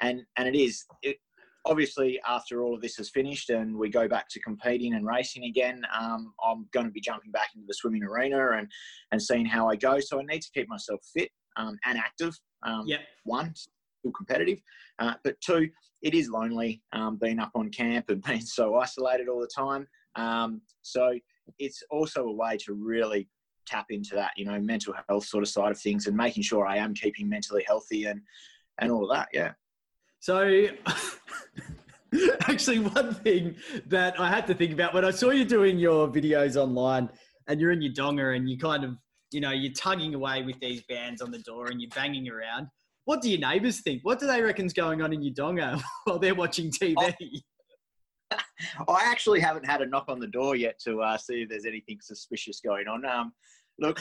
and 0.00 0.22
and 0.36 0.48
it 0.48 0.58
is 0.58 0.84
it, 1.02 1.16
obviously 1.64 2.18
after 2.26 2.62
all 2.62 2.74
of 2.74 2.80
this 2.80 2.98
is 2.98 3.10
finished 3.10 3.50
and 3.50 3.76
we 3.76 3.90
go 3.90 4.08
back 4.08 4.28
to 4.30 4.40
competing 4.40 4.94
and 4.94 5.06
racing 5.06 5.44
again. 5.44 5.82
Um, 5.98 6.32
I'm 6.44 6.66
going 6.72 6.86
to 6.86 6.92
be 6.92 7.00
jumping 7.00 7.30
back 7.30 7.50
into 7.54 7.66
the 7.66 7.74
swimming 7.74 8.02
arena 8.02 8.52
and 8.52 8.68
and 9.12 9.22
seeing 9.22 9.46
how 9.46 9.68
I 9.68 9.76
go. 9.76 10.00
So 10.00 10.20
I 10.20 10.22
need 10.24 10.42
to 10.42 10.50
keep 10.54 10.68
myself 10.68 11.00
fit 11.14 11.30
um, 11.56 11.78
and 11.84 11.98
active. 11.98 12.34
Um, 12.62 12.84
yeah. 12.86 12.98
One, 13.24 13.54
still 13.54 14.12
competitive, 14.12 14.58
uh, 14.98 15.14
but 15.24 15.40
two, 15.40 15.68
it 16.02 16.14
is 16.14 16.28
lonely 16.28 16.82
um, 16.92 17.18
being 17.20 17.38
up 17.38 17.50
on 17.54 17.70
camp 17.70 18.06
and 18.08 18.22
being 18.26 18.40
so 18.40 18.76
isolated 18.76 19.28
all 19.28 19.40
the 19.40 19.50
time. 19.54 19.86
Um, 20.16 20.62
so 20.82 21.18
it's 21.58 21.82
also 21.90 22.24
a 22.24 22.32
way 22.32 22.56
to 22.64 22.74
really 22.74 23.28
tap 23.68 23.86
into 23.90 24.14
that, 24.14 24.32
you 24.36 24.44
know, 24.44 24.58
mental 24.60 24.94
health 25.08 25.26
sort 25.26 25.42
of 25.42 25.48
side 25.48 25.70
of 25.70 25.78
things 25.78 26.06
and 26.06 26.16
making 26.16 26.42
sure 26.42 26.66
I 26.66 26.76
am 26.76 26.94
keeping 26.94 27.28
mentally 27.28 27.64
healthy 27.66 28.06
and 28.06 28.20
and 28.80 28.90
all 28.90 29.10
of 29.10 29.16
that. 29.16 29.28
Yeah. 29.32 29.52
So. 30.20 30.66
Actually, 32.48 32.78
one 32.78 33.14
thing 33.16 33.54
that 33.86 34.18
I 34.18 34.30
had 34.30 34.46
to 34.46 34.54
think 34.54 34.72
about 34.72 34.94
when 34.94 35.04
I 35.04 35.10
saw 35.10 35.28
you 35.28 35.44
doing 35.44 35.78
your 35.78 36.08
videos 36.08 36.56
online 36.56 37.10
and 37.48 37.60
you're 37.60 37.70
in 37.70 37.82
your 37.82 37.92
donga 37.92 38.30
and 38.30 38.48
you 38.48 38.56
kind 38.56 38.82
of, 38.82 38.96
you 39.30 39.40
know, 39.42 39.50
you're 39.50 39.74
tugging 39.74 40.14
away 40.14 40.42
with 40.42 40.58
these 40.58 40.82
bands 40.88 41.20
on 41.20 41.30
the 41.30 41.40
door 41.40 41.66
and 41.66 41.82
you're 41.82 41.90
banging 41.94 42.28
around. 42.30 42.68
what 43.04 43.22
do 43.22 43.30
your 43.30 43.40
neighbours 43.40 43.80
think? 43.80 44.02
What 44.04 44.18
do 44.18 44.26
they 44.26 44.42
reckon's 44.42 44.72
going 44.72 45.02
on 45.02 45.12
in 45.12 45.22
your 45.22 45.34
donga 45.34 45.82
while 46.04 46.18
they're 46.18 46.34
watching 46.34 46.70
TV? 46.70 46.94
Oh, 46.96 48.38
I 48.88 49.04
actually 49.04 49.40
haven't 49.40 49.64
had 49.64 49.82
a 49.82 49.86
knock 49.86 50.06
on 50.08 50.18
the 50.18 50.26
door 50.26 50.56
yet 50.56 50.78
to 50.84 51.00
uh, 51.02 51.16
see 51.16 51.42
if 51.42 51.48
there's 51.48 51.64
anything 51.66 51.98
suspicious 52.02 52.60
going 52.60 52.86
on. 52.86 53.04
Um, 53.06 53.32
look, 53.78 54.00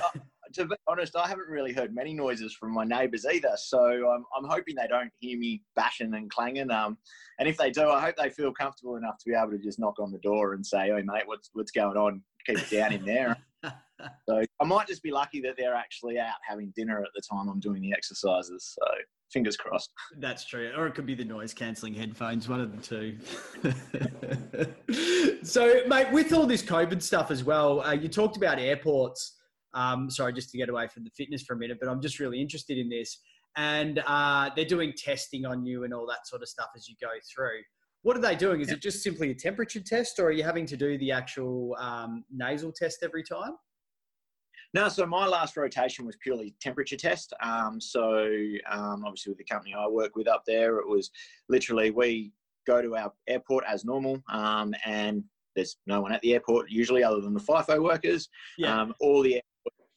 to 0.53 0.65
be 0.65 0.75
honest, 0.87 1.15
I 1.15 1.27
haven't 1.27 1.47
really 1.47 1.73
heard 1.73 1.93
many 1.93 2.13
noises 2.13 2.53
from 2.53 2.73
my 2.73 2.83
neighbours 2.83 3.25
either. 3.25 3.51
So 3.57 3.79
I'm, 4.09 4.23
I'm 4.35 4.49
hoping 4.49 4.75
they 4.75 4.87
don't 4.87 5.11
hear 5.19 5.37
me 5.37 5.61
bashing 5.75 6.13
and 6.13 6.29
clanging. 6.29 6.71
Um, 6.71 6.97
and 7.39 7.47
if 7.47 7.57
they 7.57 7.71
do, 7.71 7.89
I 7.89 8.01
hope 8.01 8.15
they 8.15 8.29
feel 8.29 8.53
comfortable 8.53 8.95
enough 8.95 9.17
to 9.19 9.29
be 9.29 9.35
able 9.35 9.51
to 9.51 9.57
just 9.57 9.79
knock 9.79 9.99
on 9.99 10.11
the 10.11 10.19
door 10.19 10.53
and 10.53 10.65
say, 10.65 10.87
"Hey, 10.87 11.03
mate, 11.03 11.23
what's 11.25 11.49
what's 11.53 11.71
going 11.71 11.97
on? 11.97 12.21
Keep 12.45 12.59
it 12.59 12.69
down 12.69 12.93
in 12.93 13.05
there." 13.05 13.37
so 14.27 14.43
I 14.59 14.65
might 14.65 14.87
just 14.87 15.03
be 15.03 15.11
lucky 15.11 15.41
that 15.41 15.55
they're 15.57 15.75
actually 15.75 16.19
out 16.19 16.35
having 16.47 16.73
dinner 16.75 16.99
at 16.99 17.09
the 17.15 17.21
time 17.29 17.49
I'm 17.49 17.59
doing 17.59 17.81
the 17.81 17.93
exercises. 17.93 18.75
So 18.79 18.87
fingers 19.31 19.57
crossed. 19.57 19.91
That's 20.17 20.45
true. 20.45 20.71
Or 20.77 20.87
it 20.87 20.95
could 20.95 21.05
be 21.05 21.15
the 21.15 21.25
noise 21.25 21.53
cancelling 21.53 21.93
headphones, 21.93 22.47
one 22.47 22.61
of 22.61 22.75
the 22.75 22.81
two. 22.81 23.17
so, 25.43 25.81
mate, 25.87 26.11
with 26.11 26.33
all 26.33 26.45
this 26.45 26.63
COVID 26.63 27.01
stuff 27.01 27.31
as 27.31 27.43
well, 27.43 27.81
uh, 27.81 27.93
you 27.93 28.07
talked 28.07 28.37
about 28.37 28.59
airports. 28.59 29.36
Um, 29.77 30.09
sorry, 30.09 30.33
just 30.33 30.49
to 30.51 30.57
get 30.57 30.69
away 30.69 30.87
from 30.87 31.03
the 31.03 31.11
fitness 31.11 31.43
for 31.43 31.53
a 31.53 31.57
minute, 31.57 31.77
but 31.79 31.87
I'm 31.87 32.01
just 32.01 32.19
really 32.19 32.41
interested 32.41 32.77
in 32.77 32.89
this. 32.89 33.19
And 33.55 34.01
uh, 34.05 34.49
they're 34.55 34.65
doing 34.65 34.93
testing 34.97 35.45
on 35.45 35.65
you 35.65 35.83
and 35.83 35.93
all 35.93 36.07
that 36.07 36.27
sort 36.27 36.41
of 36.41 36.47
stuff 36.47 36.69
as 36.75 36.87
you 36.87 36.95
go 36.99 37.09
through. 37.33 37.61
What 38.01 38.15
are 38.17 38.21
they 38.21 38.35
doing? 38.35 38.61
Is 38.61 38.71
it 38.71 38.81
just 38.81 39.03
simply 39.03 39.31
a 39.31 39.35
temperature 39.35 39.81
test, 39.81 40.19
or 40.19 40.27
are 40.27 40.31
you 40.31 40.43
having 40.43 40.65
to 40.67 40.77
do 40.77 40.97
the 40.97 41.11
actual 41.11 41.75
um, 41.79 42.23
nasal 42.31 42.71
test 42.71 42.99
every 43.03 43.23
time? 43.23 43.53
No, 44.73 44.89
so 44.89 45.05
my 45.05 45.25
last 45.25 45.57
rotation 45.57 46.05
was 46.05 46.17
purely 46.21 46.55
temperature 46.61 46.97
test. 46.97 47.33
Um, 47.41 47.79
so 47.79 48.27
um, 48.69 49.03
obviously 49.05 49.31
with 49.31 49.37
the 49.39 49.45
company 49.45 49.73
I 49.73 49.87
work 49.87 50.15
with 50.15 50.27
up 50.27 50.43
there, 50.45 50.77
it 50.77 50.87
was 50.87 51.09
literally 51.49 51.91
we 51.91 52.31
go 52.65 52.81
to 52.81 52.95
our 52.95 53.11
airport 53.27 53.63
as 53.67 53.85
normal, 53.85 54.21
um, 54.31 54.73
and 54.85 55.23
there's 55.55 55.77
no 55.87 56.01
one 56.01 56.13
at 56.13 56.21
the 56.21 56.33
airport 56.33 56.69
usually 56.69 57.03
other 57.03 57.19
than 57.21 57.33
the 57.33 57.39
FIFO 57.39 57.81
workers. 57.81 58.29
Yeah. 58.57 58.79
Um, 58.79 58.93
all 58.99 59.23
the 59.23 59.41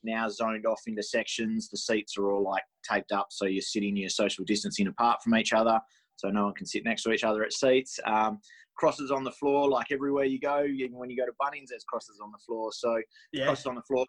now 0.03 0.29
zoned 0.29 0.67
off 0.67 0.83
into 0.87 1.03
sections. 1.03 1.69
The 1.69 1.79
seats 1.79 2.17
are 2.17 2.31
all 2.31 2.43
like 2.43 2.63
taped 2.89 3.13
up, 3.13 3.29
so 3.31 3.47
you're 3.47 3.63
sitting, 3.63 3.97
you're 3.97 4.09
social 4.09 4.45
distancing 4.45 4.87
apart 4.87 5.23
from 5.23 5.35
each 5.37 5.53
other, 5.53 5.81
so 6.17 6.29
no 6.29 6.45
one 6.45 6.55
can 6.55 6.67
sit 6.67 6.85
next 6.85 7.03
to 7.05 7.13
each 7.13 7.25
other 7.25 7.43
at 7.45 7.53
seats. 7.53 7.99
Um, 8.05 8.41
crosses 8.77 9.11
on 9.11 9.25
the 9.25 9.33
floor, 9.33 9.69
like 9.69 9.93
everywhere 9.93 10.25
you 10.25 10.41
go. 10.41 10.65
Even 10.65 10.99
when 10.99 11.11
you 11.11 11.17
go 11.17 11.27
to 11.27 11.33
Bunnings, 11.41 11.69
there's 11.69 11.85
crosses 11.85 12.19
on 12.23 12.31
the 12.33 12.39
floor. 12.39 12.71
So 12.73 13.01
yeah. 13.33 13.45
crosses 13.45 13.67
on 13.67 13.75
the 13.75 13.83
floor 13.83 14.07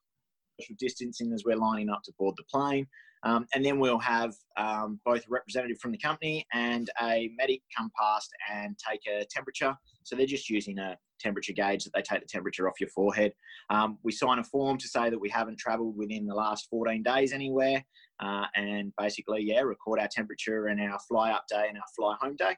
social 0.60 0.76
distancing 0.80 1.34
as 1.34 1.44
we're 1.46 1.56
lining 1.56 1.90
up 1.90 2.02
to 2.04 2.14
board 2.18 2.36
the 2.38 2.44
plane. 2.44 2.88
Um, 3.24 3.46
and 3.54 3.64
then 3.64 3.80
we'll 3.80 4.00
have 4.00 4.34
um, 4.58 5.00
both 5.06 5.22
a 5.22 5.30
representative 5.30 5.78
from 5.80 5.92
the 5.92 5.98
company 5.98 6.46
and 6.54 6.90
a 7.02 7.30
medic 7.38 7.62
come 7.76 7.92
past 8.00 8.30
and 8.52 8.76
take 8.90 9.02
a 9.08 9.26
temperature. 9.30 9.76
So 10.04 10.16
they're 10.16 10.26
just 10.26 10.50
using 10.50 10.80
a 10.80 10.98
temperature 11.22 11.54
gauge 11.54 11.84
that 11.84 11.94
they 11.94 12.02
take 12.02 12.22
the 12.22 12.28
temperature 12.28 12.68
off 12.68 12.80
your 12.80 12.90
forehead. 12.90 13.34
Um, 13.70 13.98
we 14.04 14.12
sign 14.12 14.40
a 14.40 14.44
form 14.44 14.78
to 14.78 14.88
say 14.88 15.10
that 15.10 15.20
we 15.20 15.30
haven't 15.30 15.60
travelled 15.60 15.98
within 15.98 16.26
the 16.26 16.36
last 16.36 16.68
14 16.70 17.04
days 17.04 17.34
anywhere, 17.34 17.84
uh, 18.20 18.46
and 18.56 18.94
basically, 18.98 19.44
yeah, 19.44 19.62
record 19.62 20.00
our 20.00 20.10
temperature 20.10 20.68
and 20.68 20.82
our 20.82 21.00
fly 21.00 21.32
up 21.32 21.46
day 21.50 21.66
and 21.68 21.78
our 21.78 21.84
fly 21.96 22.16
home 22.20 22.36
day. 22.36 22.56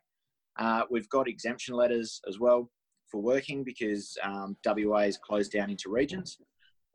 Uh, 0.59 0.83
we've 0.89 1.09
got 1.09 1.27
exemption 1.27 1.75
letters 1.75 2.21
as 2.27 2.39
well 2.39 2.69
for 3.09 3.21
working 3.21 3.63
because 3.63 4.17
um, 4.23 4.55
WA 4.65 4.99
is 4.99 5.17
closed 5.17 5.51
down 5.51 5.69
into 5.69 5.89
regions. 5.89 6.37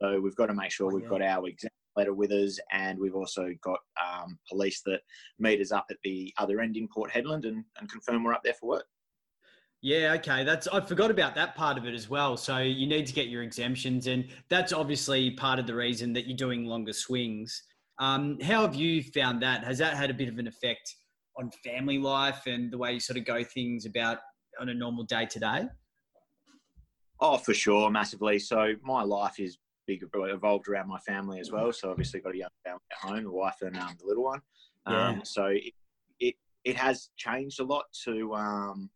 So 0.01 0.19
we've 0.19 0.35
got 0.35 0.47
to 0.47 0.53
make 0.53 0.71
sure 0.71 0.93
we've 0.93 1.09
got 1.09 1.21
our 1.21 1.47
exemption 1.47 1.69
letter 1.95 2.13
with 2.13 2.31
us, 2.31 2.59
and 2.71 2.97
we've 2.97 3.15
also 3.15 3.49
got 3.61 3.79
um, 4.01 4.37
police 4.47 4.81
that 4.85 5.01
meet 5.39 5.59
us 5.59 5.71
up 5.71 5.85
at 5.89 5.97
the 6.03 6.33
other 6.37 6.61
end 6.61 6.77
in 6.77 6.87
Port 6.87 7.11
Hedland 7.11 7.45
and, 7.45 7.63
and 7.77 7.91
confirm 7.91 8.23
we're 8.23 8.33
up 8.33 8.43
there 8.43 8.53
for 8.53 8.69
work. 8.69 8.85
Yeah, 9.81 10.13
okay. 10.17 10.43
That's 10.43 10.67
I 10.67 10.81
forgot 10.81 11.09
about 11.09 11.35
that 11.35 11.55
part 11.55 11.77
of 11.77 11.85
it 11.85 11.93
as 11.93 12.09
well. 12.09 12.35
So 12.35 12.57
you 12.57 12.85
need 12.85 13.07
to 13.07 13.13
get 13.13 13.27
your 13.27 13.43
exemptions, 13.43 14.07
and 14.07 14.27
that's 14.49 14.73
obviously 14.73 15.31
part 15.31 15.57
of 15.57 15.67
the 15.67 15.75
reason 15.75 16.11
that 16.13 16.27
you're 16.27 16.35
doing 16.35 16.65
longer 16.65 16.91
swings. 16.91 17.63
Um, 17.97 18.39
how 18.41 18.61
have 18.61 18.75
you 18.75 19.03
found 19.03 19.41
that? 19.41 19.63
Has 19.63 19.77
that 19.77 19.95
had 19.95 20.09
a 20.09 20.13
bit 20.13 20.27
of 20.27 20.37
an 20.37 20.47
effect 20.47 20.95
on 21.37 21.49
family 21.63 21.97
life 21.97 22.41
and 22.45 22.71
the 22.71 22.77
way 22.77 22.93
you 22.93 22.99
sort 22.99 23.17
of 23.17 23.25
go 23.25 23.43
things 23.43 23.85
about 23.85 24.19
on 24.59 24.69
a 24.69 24.73
normal 24.73 25.05
day 25.05 25.25
to 25.25 25.39
day? 25.39 25.67
Oh, 27.21 27.37
for 27.37 27.53
sure, 27.53 27.89
massively. 27.89 28.39
So 28.39 28.73
my 28.83 29.03
life 29.03 29.39
is 29.39 29.57
big 29.87 30.03
evolved 30.13 30.67
around 30.67 30.87
my 30.87 30.99
family 30.99 31.39
as 31.39 31.51
well. 31.51 31.71
So 31.73 31.89
obviously 31.89 32.19
got 32.19 32.35
a 32.35 32.37
young 32.37 32.49
family 32.63 32.79
at 32.91 33.09
home, 33.09 33.23
the 33.23 33.31
wife 33.31 33.57
and 33.61 33.75
um, 33.77 33.95
the 33.99 34.05
little 34.05 34.23
one. 34.23 34.41
Um, 34.85 34.95
yeah. 34.95 35.19
So 35.23 35.45
it, 35.45 35.73
it, 36.19 36.35
it 36.63 36.75
has 36.75 37.09
changed 37.17 37.59
a 37.59 37.63
lot 37.63 37.85
to 38.05 38.33
um, 38.35 38.89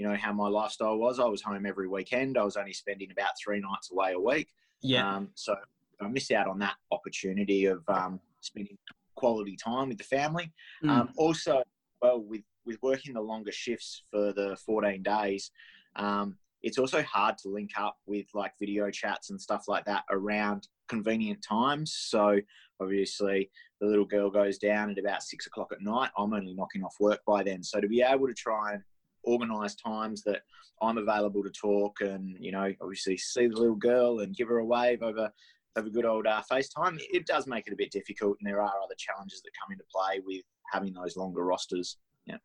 you 0.00 0.08
know 0.08 0.16
how 0.16 0.32
my 0.32 0.48
lifestyle 0.48 0.96
was. 0.96 1.20
I 1.20 1.26
was 1.26 1.42
home 1.42 1.66
every 1.66 1.86
weekend. 1.86 2.38
I 2.38 2.42
was 2.42 2.56
only 2.56 2.72
spending 2.72 3.10
about 3.12 3.32
three 3.38 3.60
nights 3.60 3.90
away 3.92 4.14
a 4.14 4.18
week. 4.18 4.48
Yeah. 4.80 5.16
Um, 5.16 5.28
so 5.34 5.54
I 6.00 6.08
miss 6.08 6.30
out 6.30 6.48
on 6.48 6.58
that 6.60 6.76
opportunity 6.90 7.66
of 7.66 7.82
um, 7.86 8.18
spending 8.40 8.78
quality 9.14 9.58
time 9.62 9.90
with 9.90 9.98
the 9.98 10.04
family. 10.04 10.54
Mm. 10.82 10.88
Um, 10.88 11.08
also, 11.18 11.62
well, 12.00 12.22
with 12.22 12.40
with 12.64 12.78
working 12.82 13.12
the 13.12 13.20
longer 13.20 13.52
shifts 13.52 14.04
for 14.10 14.32
the 14.32 14.56
14 14.64 15.02
days, 15.02 15.50
um, 15.96 16.38
it's 16.62 16.78
also 16.78 17.02
hard 17.02 17.36
to 17.38 17.50
link 17.50 17.72
up 17.76 17.98
with 18.06 18.26
like 18.32 18.52
video 18.58 18.90
chats 18.90 19.28
and 19.28 19.38
stuff 19.38 19.64
like 19.68 19.84
that 19.84 20.04
around 20.10 20.66
convenient 20.88 21.44
times. 21.46 21.94
So 21.94 22.38
obviously 22.80 23.50
the 23.82 23.86
little 23.86 24.06
girl 24.06 24.30
goes 24.30 24.56
down 24.56 24.90
at 24.90 24.98
about 24.98 25.22
six 25.22 25.46
o'clock 25.46 25.72
at 25.72 25.82
night. 25.82 26.10
I'm 26.16 26.32
only 26.32 26.54
knocking 26.54 26.84
off 26.84 26.96
work 27.00 27.20
by 27.26 27.42
then. 27.42 27.62
So 27.62 27.82
to 27.82 27.88
be 27.88 28.00
able 28.00 28.28
to 28.28 28.34
try 28.34 28.72
and 28.72 28.82
organise 29.24 29.74
times 29.74 30.22
that 30.22 30.42
I'm 30.82 30.98
available 30.98 31.42
to 31.42 31.50
talk 31.50 32.00
and, 32.00 32.36
you 32.40 32.52
know, 32.52 32.72
obviously 32.80 33.16
see 33.16 33.46
the 33.46 33.56
little 33.56 33.76
girl 33.76 34.20
and 34.20 34.34
give 34.34 34.48
her 34.48 34.58
a 34.58 34.64
wave 34.64 35.02
over 35.02 35.30
over 35.76 35.88
good 35.88 36.04
old 36.04 36.26
uh, 36.26 36.42
FaceTime, 36.50 36.98
it 37.12 37.26
does 37.26 37.46
make 37.46 37.66
it 37.66 37.72
a 37.72 37.76
bit 37.76 37.90
difficult. 37.90 38.36
And 38.40 38.50
there 38.50 38.60
are 38.60 38.72
other 38.82 38.94
challenges 38.98 39.40
that 39.42 39.50
come 39.60 39.72
into 39.72 39.84
play 39.92 40.20
with 40.24 40.42
having 40.72 40.92
those 40.92 41.16
longer 41.16 41.44
rosters. 41.44 41.98
Yeah, 42.26 42.38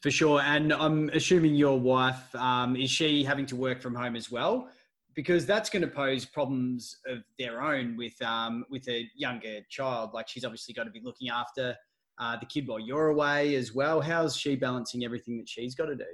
for 0.00 0.10
sure. 0.10 0.40
And 0.42 0.72
I'm 0.72 1.08
assuming 1.10 1.54
your 1.54 1.78
wife, 1.78 2.34
um, 2.34 2.76
is 2.76 2.90
she 2.90 3.24
having 3.24 3.46
to 3.46 3.56
work 3.56 3.80
from 3.80 3.94
home 3.94 4.16
as 4.16 4.30
well? 4.30 4.68
Because 5.14 5.44
that's 5.44 5.68
going 5.68 5.82
to 5.82 5.88
pose 5.88 6.24
problems 6.24 6.98
of 7.06 7.18
their 7.38 7.62
own 7.62 7.96
with, 7.96 8.20
um, 8.22 8.64
with 8.70 8.88
a 8.88 9.08
younger 9.14 9.60
child. 9.68 10.10
Like 10.14 10.28
she's 10.28 10.44
obviously 10.44 10.74
got 10.74 10.84
to 10.84 10.90
be 10.90 11.00
looking 11.02 11.28
after 11.28 11.76
uh, 12.18 12.36
the 12.38 12.46
kid 12.46 12.66
while 12.66 12.78
you're 12.78 13.08
away 13.08 13.54
as 13.54 13.74
well. 13.74 14.00
How's 14.00 14.36
she 14.36 14.56
balancing 14.56 15.04
everything 15.04 15.38
that 15.38 15.48
she's 15.48 15.74
got 15.74 15.86
to 15.86 15.96
do? 15.96 16.04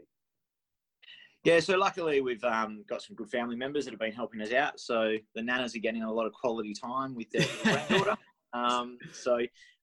Yeah, 1.44 1.60
so 1.60 1.76
luckily 1.76 2.20
we've 2.20 2.42
um, 2.44 2.84
got 2.88 3.02
some 3.02 3.16
good 3.16 3.30
family 3.30 3.56
members 3.56 3.84
that 3.84 3.92
have 3.92 4.00
been 4.00 4.12
helping 4.12 4.40
us 4.42 4.52
out. 4.52 4.80
So 4.80 5.14
the 5.34 5.42
nanas 5.42 5.74
are 5.74 5.80
getting 5.80 6.02
a 6.02 6.12
lot 6.12 6.26
of 6.26 6.32
quality 6.32 6.74
time 6.74 7.14
with 7.14 7.30
their 7.30 7.46
granddaughter. 7.62 8.16
Um, 8.52 8.98
so 9.12 9.38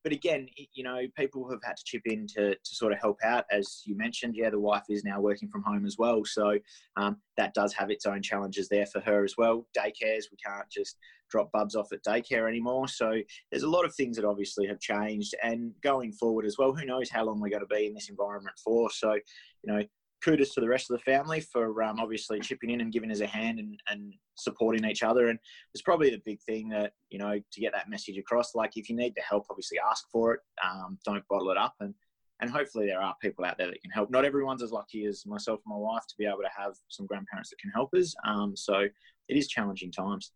but 0.06 0.14
again, 0.14 0.48
you 0.76 0.84
know, 0.84 1.02
people 1.18 1.50
have 1.50 1.62
had 1.64 1.78
to 1.78 1.84
chip 1.84 2.04
in 2.06 2.28
to, 2.28 2.52
to 2.54 2.76
sort 2.76 2.94
of 2.94 3.00
help 3.00 3.18
out. 3.24 3.44
As 3.50 3.82
you 3.86 3.98
mentioned, 3.98 4.36
yeah, 4.38 4.52
the 4.52 4.60
wife 4.60 4.84
is 4.88 5.04
now 5.04 5.20
working 5.20 5.50
from 5.50 5.64
home 5.64 5.84
as 5.84 5.98
well. 5.98 6.24
So 6.24 6.60
um, 6.96 7.18
that 7.38 7.56
does 7.56 7.74
have 7.74 7.90
its 7.90 8.06
own 8.06 8.22
challenges 8.22 8.70
there 8.70 8.86
for 8.86 9.00
her 9.00 9.24
as 9.24 9.34
well. 9.36 9.66
Daycares, 9.76 10.26
we 10.30 10.38
can't 10.46 10.70
just 10.70 11.00
drop 11.36 11.52
bubs 11.52 11.76
off 11.76 11.92
at 11.92 12.04
daycare 12.04 12.48
anymore. 12.48 12.88
So 12.88 13.14
there's 13.52 13.64
a 13.64 13.70
lot 13.70 13.84
of 13.84 13.94
things 13.94 14.16
that 14.16 14.26
obviously 14.26 14.68
have 14.68 14.80
changed. 14.80 15.36
And 15.44 15.74
going 15.84 16.14
forward 16.14 16.46
as 16.46 16.58
well, 16.58 16.74
who 16.74 16.86
knows 16.86 17.10
how 17.10 17.26
long 17.26 17.42
we're 17.42 17.50
going 17.50 17.68
to 17.68 17.76
be 17.76 17.88
in 17.88 17.94
this 17.94 18.10
environment 18.10 18.56
for. 18.64 18.90
So, 18.90 19.14
you 19.14 19.68
know, 19.68 19.84
kudos 20.24 20.54
to 20.54 20.62
the 20.62 20.70
rest 20.70 20.90
of 20.90 20.98
the 20.98 21.04
family 21.04 21.42
for 21.42 21.84
um, 21.84 22.00
obviously 22.00 22.40
chipping 22.40 22.70
in 22.70 22.80
and 22.80 22.94
giving 22.94 23.12
us 23.12 23.20
a 23.20 23.28
hand 23.28 23.60
and, 23.60 23.78
and 23.90 24.14
supporting 24.36 24.86
each 24.86 25.04
other. 25.04 25.28
And 25.28 25.38
it's 25.74 25.82
probably 25.82 26.10
the 26.10 26.22
big 26.26 26.40
thing 26.44 26.70
that, 26.70 26.94
you 27.10 27.20
know, 27.20 27.38
to 27.38 27.62
get 27.62 27.74
that 27.74 27.90
message 27.90 28.18
across. 28.18 28.56
Like 28.56 28.72
if 28.78 28.90
you 28.90 28.96
need 28.96 29.14
the 29.18 29.24
help, 29.30 29.46
obviously 29.50 29.78
ask 29.86 30.06
for 30.10 30.36
it. 30.36 30.40
Um, 30.64 30.98
don't 31.04 31.28
bottle 31.30 31.52
it 31.52 31.58
up. 31.58 31.76
And, 31.82 31.94
and 32.40 32.50
hopefully 32.50 32.86
there 32.88 33.02
are 33.02 33.14
people 33.22 33.44
out 33.44 33.58
there 33.58 33.68
that 33.68 33.82
can 33.82 33.92
help. 33.92 34.10
Not 34.10 34.24
everyone's 34.24 34.64
as 34.64 34.72
lucky 34.72 35.06
as 35.06 35.26
myself 35.26 35.60
and 35.66 35.74
my 35.74 35.80
wife 35.80 36.04
to 36.08 36.16
be 36.18 36.26
able 36.26 36.44
to 36.44 36.50
have 36.58 36.76
some 36.88 37.06
grandparents 37.06 37.50
that 37.50 37.60
can 37.60 37.72
help 37.72 37.94
us. 37.94 38.16
Um, 38.26 38.56
so 38.56 38.88
it 39.28 39.38
is 39.38 39.48
challenging 39.48 39.92
times. 39.92 40.32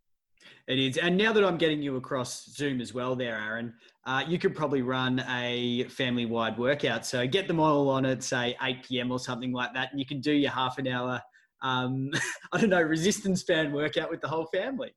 It 0.67 0.79
is. 0.79 0.97
And 0.97 1.17
now 1.17 1.33
that 1.33 1.43
I'm 1.43 1.57
getting 1.57 1.81
you 1.81 1.95
across 1.95 2.45
Zoom 2.45 2.79
as 2.79 2.93
well, 2.93 3.15
there, 3.15 3.35
Aaron, 3.35 3.73
uh, 4.05 4.23
you 4.27 4.37
could 4.37 4.55
probably 4.55 4.81
run 4.81 5.23
a 5.27 5.85
family 5.85 6.25
wide 6.25 6.57
workout. 6.57 7.05
So 7.05 7.25
get 7.27 7.47
them 7.47 7.59
all 7.59 7.89
on 7.89 8.05
at, 8.05 8.23
say, 8.23 8.55
8 8.61 8.83
p.m. 8.83 9.11
or 9.11 9.19
something 9.19 9.51
like 9.51 9.73
that. 9.73 9.91
And 9.91 9.99
you 9.99 10.05
can 10.05 10.21
do 10.21 10.31
your 10.31 10.51
half 10.51 10.77
an 10.77 10.87
hour, 10.87 11.21
um, 11.61 12.11
I 12.51 12.59
don't 12.59 12.69
know, 12.69 12.81
resistance 12.81 13.43
band 13.43 13.73
workout 13.73 14.09
with 14.09 14.21
the 14.21 14.27
whole 14.27 14.45
family. 14.53 14.93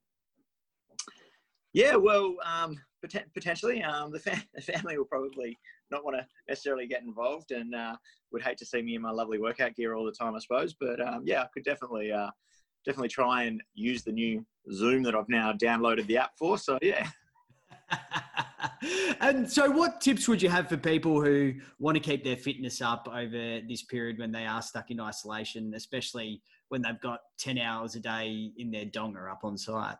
Yeah, 1.73 1.97
well, 1.97 2.37
um, 2.45 2.77
potentially. 3.35 3.83
Um, 3.83 4.13
the, 4.13 4.21
fa- 4.21 4.45
the, 4.55 4.61
family 4.61 4.99
will 4.99 5.07
probably 5.07 5.59
not 5.91 6.05
want 6.05 6.19
to 6.19 6.27
necessarily 6.49 6.87
get 6.87 7.03
involved 7.03 7.51
and 7.51 7.75
uh, 7.75 7.97
would 8.31 8.43
hate 8.43 8.59
to 8.59 8.67
see 8.67 8.83
me 8.83 8.95
in 8.95 9.03
my 9.03 9.11
lovely 9.11 9.39
workout 9.39 9.75
gear 9.75 9.95
all 9.95 10.05
the 10.05 10.13
time, 10.13 10.35
I 10.35 10.39
suppose. 10.39 10.75
But 10.79 11.01
um, 11.01 11.23
yeah, 11.25 11.43
I 11.43 11.47
could 11.55 11.65
definitely. 11.65 12.13
Uh, 12.13 12.31
definitely 12.85 13.09
try 13.09 13.45
and 13.45 13.63
use 13.75 14.03
the 14.03 14.13
new 14.13 14.45
Zoom 14.73 15.03
that 15.05 15.15
I've 15.15 15.29
now 15.29 15.53
downloaded 15.53 16.07
the 16.07 16.19
app 16.19 16.33
for. 16.39 16.59
So 16.59 16.79
yeah. 16.83 17.09
and 19.21 19.51
so, 19.51 19.71
what 19.71 20.01
tips 20.01 20.29
would 20.29 20.43
you 20.43 20.49
have 20.49 20.69
for 20.69 20.77
people 20.77 21.21
who 21.21 21.55
want 21.79 21.97
to 21.97 22.01
keep 22.01 22.25
their 22.25 22.37
fitness 22.37 22.81
up 22.81 23.09
over 23.09 23.61
this 23.69 23.83
period 23.83 24.19
when 24.19 24.33
they 24.33 24.47
are 24.47 24.63
stuck 24.63 24.91
in 24.91 25.01
isolation, 25.01 25.73
especially 25.75 26.43
when 26.69 26.83
they've 26.83 27.01
got 27.01 27.21
10 27.39 27.59
hours 27.59 27.97
a 27.97 28.01
day 28.01 28.51
in 28.57 28.71
their 28.71 28.87
donga 28.87 29.29
up 29.31 29.45
on 29.45 29.59
site? 29.59 29.97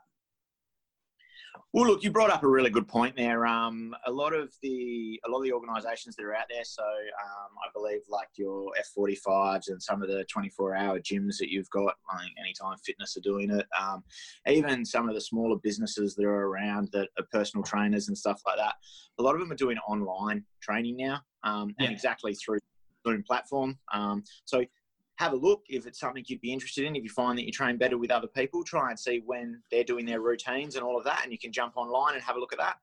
Well, 1.73 1.87
look, 1.87 2.03
you 2.03 2.11
brought 2.11 2.31
up 2.31 2.43
a 2.43 2.49
really 2.49 2.69
good 2.71 2.87
point 2.87 3.17
there. 3.17 3.47
Um, 3.47 3.95
a 4.07 4.13
lot 4.13 4.35
of 4.35 4.53
the 4.63 5.21
a 5.25 5.31
lot 5.31 5.39
of 5.39 5.45
the 5.45 5.53
organisations 5.53 6.17
that 6.17 6.25
are 6.25 6.35
out 6.35 6.45
there, 6.51 6.65
so 6.65 6.83
um, 6.83 7.51
I 7.65 7.69
believe 7.75 8.01
like 8.09 8.29
your 8.37 8.71
F45s 8.97 9.69
and 9.69 9.83
some 9.83 10.03
of 10.03 10.09
the 10.09 10.25
24-hour 10.35 11.01
gyms 11.01 11.39
that 11.39 11.51
you've 11.51 11.71
got, 11.71 11.95
I 12.13 12.19
think 12.19 12.33
Anytime 12.39 12.77
Fitness 12.85 13.17
are 13.17 13.21
doing 13.21 13.51
it. 13.51 13.67
Um, 13.81 14.03
even 14.47 14.85
some 14.85 15.09
of 15.09 15.15
the 15.15 15.21
smaller 15.21 15.57
businesses 15.63 16.15
that 16.17 16.25
are 16.25 16.47
around 16.49 16.91
that 16.93 17.09
are 17.19 17.27
personal 17.33 17.65
trainers 17.65 18.09
and 18.09 18.19
stuff 18.19 18.43
like 18.47 18.59
that. 18.59 18.75
A 19.19 19.23
lot 19.23 19.35
of 19.35 19.41
them 19.41 19.53
are 19.53 19.57
doing 19.57 19.79
online 19.89 20.45
training 20.61 20.97
now, 20.99 21.21
um, 21.43 21.75
and 21.79 21.91
exactly 21.91 22.35
through 22.35 22.59
Zoom 23.07 23.23
platform. 23.27 23.79
Um, 23.93 24.25
so 24.45 24.65
have 25.23 25.33
a 25.33 25.37
look 25.37 25.63
if 25.69 25.87
it's 25.87 26.01
something 26.01 26.25
you'd 26.27 26.41
be 26.41 26.53
interested 26.53 26.85
in. 26.85 26.97
If 26.97 27.05
you 27.05 27.09
find 27.11 27.39
that 27.39 27.45
you 27.45 27.53
train 27.53 27.77
better 27.77 27.97
with 27.97 28.11
other 28.11 28.27
people, 28.27 28.65
try 28.65 28.91
and 28.91 28.99
see 28.99 29.23
when 29.25 29.63
they're 29.71 29.85
doing 29.85 30.05
their 30.05 30.21
routines 30.21 30.75
and 30.75 30.85
all 30.85 30.99
of 30.99 31.05
that, 31.05 31.21
and 31.23 31.31
you 31.31 31.39
can 31.39 31.53
jump 31.53 31.77
online 31.77 32.15
and 32.15 32.23
have 32.25 32.35
a 32.35 32.41
look 32.41 32.53
at 32.53 32.59
that. 32.59 32.77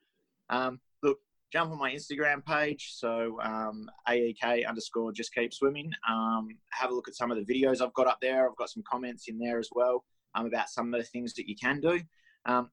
Um, 0.50 0.80
look, 1.04 1.20
jump 1.52 1.72
on 1.72 1.78
my 1.78 1.92
Instagram 1.92 2.46
page, 2.46 2.92
so 2.94 3.38
um, 3.42 3.92
AEK 4.08 4.66
underscore 4.66 5.12
just 5.12 5.34
keep 5.34 5.54
swimming. 5.54 5.92
Um, 6.10 6.48
have 6.70 6.92
a 6.92 6.94
look 6.94 7.10
at 7.10 7.16
some 7.16 7.30
of 7.30 7.38
the 7.38 7.54
videos 7.54 7.82
I've 7.82 7.94
got 7.94 8.08
up 8.08 8.20
there. 8.22 8.50
I've 8.50 8.56
got 8.56 8.70
some 8.70 8.84
comments 8.90 9.28
in 9.28 9.38
there 9.38 9.60
as 9.60 9.70
well 9.74 10.06
um, 10.34 10.46
about 10.46 10.70
some 10.70 10.94
of 10.94 11.00
the 11.02 11.08
things 11.08 11.34
that 11.34 11.50
you 11.50 11.58
can 11.62 11.82
do. 11.82 12.00
Um, 12.46 12.70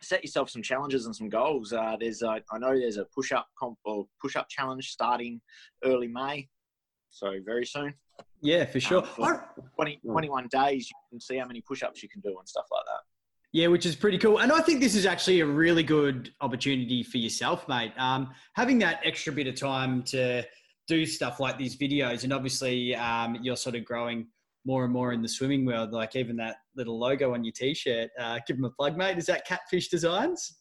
set 0.00 0.22
yourself 0.22 0.48
some 0.48 0.62
challenges 0.62 1.06
and 1.06 1.16
some 1.16 1.28
goals. 1.28 1.72
Uh, 1.72 1.96
there's, 1.98 2.22
a, 2.22 2.40
I 2.52 2.58
know 2.58 2.78
there's 2.78 2.98
a 2.98 3.06
push 3.06 3.32
up 3.32 3.48
comp 3.58 3.78
or 3.84 4.06
push 4.22 4.36
up 4.36 4.48
challenge 4.48 4.90
starting 4.90 5.40
early 5.82 6.06
May, 6.06 6.48
so 7.10 7.34
very 7.44 7.66
soon. 7.66 7.94
Yeah, 8.46 8.64
for 8.64 8.78
sure. 8.78 9.02
Um, 9.02 9.08
for 9.16 9.44
20, 9.74 10.00
21 10.08 10.48
days, 10.50 10.88
you 10.88 10.96
can 11.10 11.20
see 11.20 11.36
how 11.36 11.46
many 11.46 11.60
push 11.60 11.82
ups 11.82 12.00
you 12.02 12.08
can 12.08 12.20
do 12.20 12.38
and 12.38 12.48
stuff 12.48 12.66
like 12.70 12.84
that. 12.86 13.00
Yeah, 13.52 13.68
which 13.68 13.86
is 13.86 13.96
pretty 13.96 14.18
cool. 14.18 14.38
And 14.38 14.52
I 14.52 14.60
think 14.60 14.80
this 14.80 14.94
is 14.94 15.04
actually 15.04 15.40
a 15.40 15.46
really 15.46 15.82
good 15.82 16.30
opportunity 16.40 17.02
for 17.02 17.18
yourself, 17.18 17.66
mate. 17.68 17.92
Um, 17.98 18.30
having 18.54 18.78
that 18.80 19.00
extra 19.02 19.32
bit 19.32 19.48
of 19.48 19.56
time 19.56 20.02
to 20.04 20.44
do 20.86 21.04
stuff 21.06 21.40
like 21.40 21.58
these 21.58 21.76
videos, 21.76 22.22
and 22.22 22.32
obviously 22.32 22.94
um, 22.94 23.36
you're 23.42 23.56
sort 23.56 23.74
of 23.74 23.84
growing 23.84 24.28
more 24.64 24.84
and 24.84 24.92
more 24.92 25.12
in 25.12 25.22
the 25.22 25.28
swimming 25.28 25.64
world. 25.64 25.92
Like 25.92 26.14
even 26.14 26.36
that 26.36 26.56
little 26.76 26.98
logo 26.98 27.34
on 27.34 27.42
your 27.42 27.52
t-shirt. 27.52 28.10
Uh, 28.18 28.38
give 28.46 28.56
them 28.56 28.64
a 28.64 28.70
plug, 28.70 28.96
mate. 28.96 29.18
Is 29.18 29.26
that 29.26 29.44
Catfish 29.44 29.88
Designs? 29.88 30.58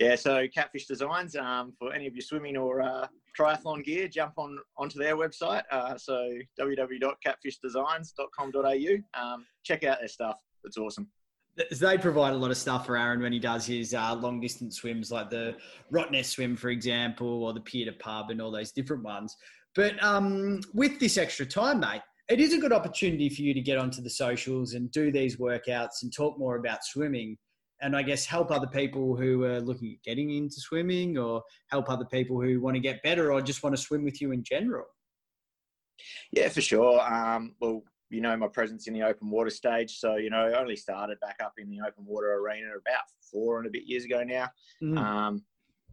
Yeah, 0.00 0.16
so 0.16 0.48
Catfish 0.48 0.86
Designs. 0.86 1.36
Um, 1.36 1.74
for 1.78 1.92
any 1.92 2.06
of 2.06 2.14
your 2.14 2.22
swimming 2.22 2.56
or 2.56 2.80
uh, 2.80 3.06
triathlon 3.38 3.84
gear, 3.84 4.08
jump 4.08 4.32
on 4.38 4.58
onto 4.78 4.98
their 4.98 5.14
website. 5.14 5.64
Uh, 5.70 5.98
so 5.98 6.32
www.catfishdesigns.com.au. 6.58 9.22
Um, 9.22 9.44
check 9.62 9.84
out 9.84 9.98
their 9.98 10.08
stuff. 10.08 10.38
It's 10.64 10.78
awesome. 10.78 11.06
They 11.70 11.98
provide 11.98 12.32
a 12.32 12.36
lot 12.36 12.50
of 12.50 12.56
stuff 12.56 12.86
for 12.86 12.96
Aaron 12.96 13.20
when 13.20 13.32
he 13.32 13.38
does 13.38 13.66
his 13.66 13.92
uh, 13.92 14.14
long 14.14 14.40
distance 14.40 14.76
swims, 14.76 15.12
like 15.12 15.28
the 15.28 15.54
Rottnest 15.92 16.24
swim, 16.26 16.56
for 16.56 16.70
example, 16.70 17.44
or 17.44 17.52
the 17.52 17.60
Pier 17.60 17.84
to 17.84 17.92
Pub, 17.92 18.30
and 18.30 18.40
all 18.40 18.50
those 18.50 18.72
different 18.72 19.02
ones. 19.02 19.36
But 19.74 20.02
um, 20.02 20.62
with 20.72 20.98
this 20.98 21.18
extra 21.18 21.44
time, 21.44 21.80
mate, 21.80 22.00
it 22.30 22.40
is 22.40 22.54
a 22.54 22.58
good 22.58 22.72
opportunity 22.72 23.28
for 23.28 23.42
you 23.42 23.52
to 23.52 23.60
get 23.60 23.76
onto 23.76 24.00
the 24.00 24.08
socials 24.08 24.72
and 24.72 24.90
do 24.92 25.12
these 25.12 25.36
workouts 25.36 26.02
and 26.02 26.10
talk 26.10 26.38
more 26.38 26.56
about 26.56 26.82
swimming 26.84 27.36
and 27.82 27.96
I 27.96 28.02
guess 28.02 28.24
help 28.24 28.50
other 28.50 28.66
people 28.66 29.16
who 29.16 29.44
are 29.44 29.60
looking 29.60 29.92
at 29.92 30.02
getting 30.02 30.30
into 30.30 30.60
swimming 30.60 31.16
or 31.18 31.42
help 31.68 31.88
other 31.90 32.04
people 32.04 32.40
who 32.40 32.60
want 32.60 32.74
to 32.74 32.80
get 32.80 33.02
better 33.02 33.32
or 33.32 33.40
just 33.40 33.62
want 33.62 33.74
to 33.74 33.82
swim 33.82 34.04
with 34.04 34.20
you 34.20 34.32
in 34.32 34.42
general? 34.42 34.86
Yeah, 36.32 36.48
for 36.48 36.60
sure. 36.60 37.00
Um, 37.00 37.54
well, 37.60 37.82
you 38.10 38.20
know, 38.20 38.36
my 38.36 38.48
presence 38.48 38.86
in 38.86 38.94
the 38.94 39.02
open 39.02 39.30
water 39.30 39.50
stage. 39.50 39.98
So, 39.98 40.16
you 40.16 40.30
know, 40.30 40.46
I 40.46 40.60
only 40.60 40.76
started 40.76 41.18
back 41.20 41.36
up 41.42 41.54
in 41.58 41.70
the 41.70 41.80
open 41.80 42.04
water 42.04 42.34
arena 42.34 42.70
about 42.70 43.04
four 43.30 43.58
and 43.58 43.66
a 43.66 43.70
bit 43.70 43.84
years 43.86 44.04
ago 44.04 44.22
now. 44.24 44.48
Mm. 44.82 44.98
Um, 44.98 45.44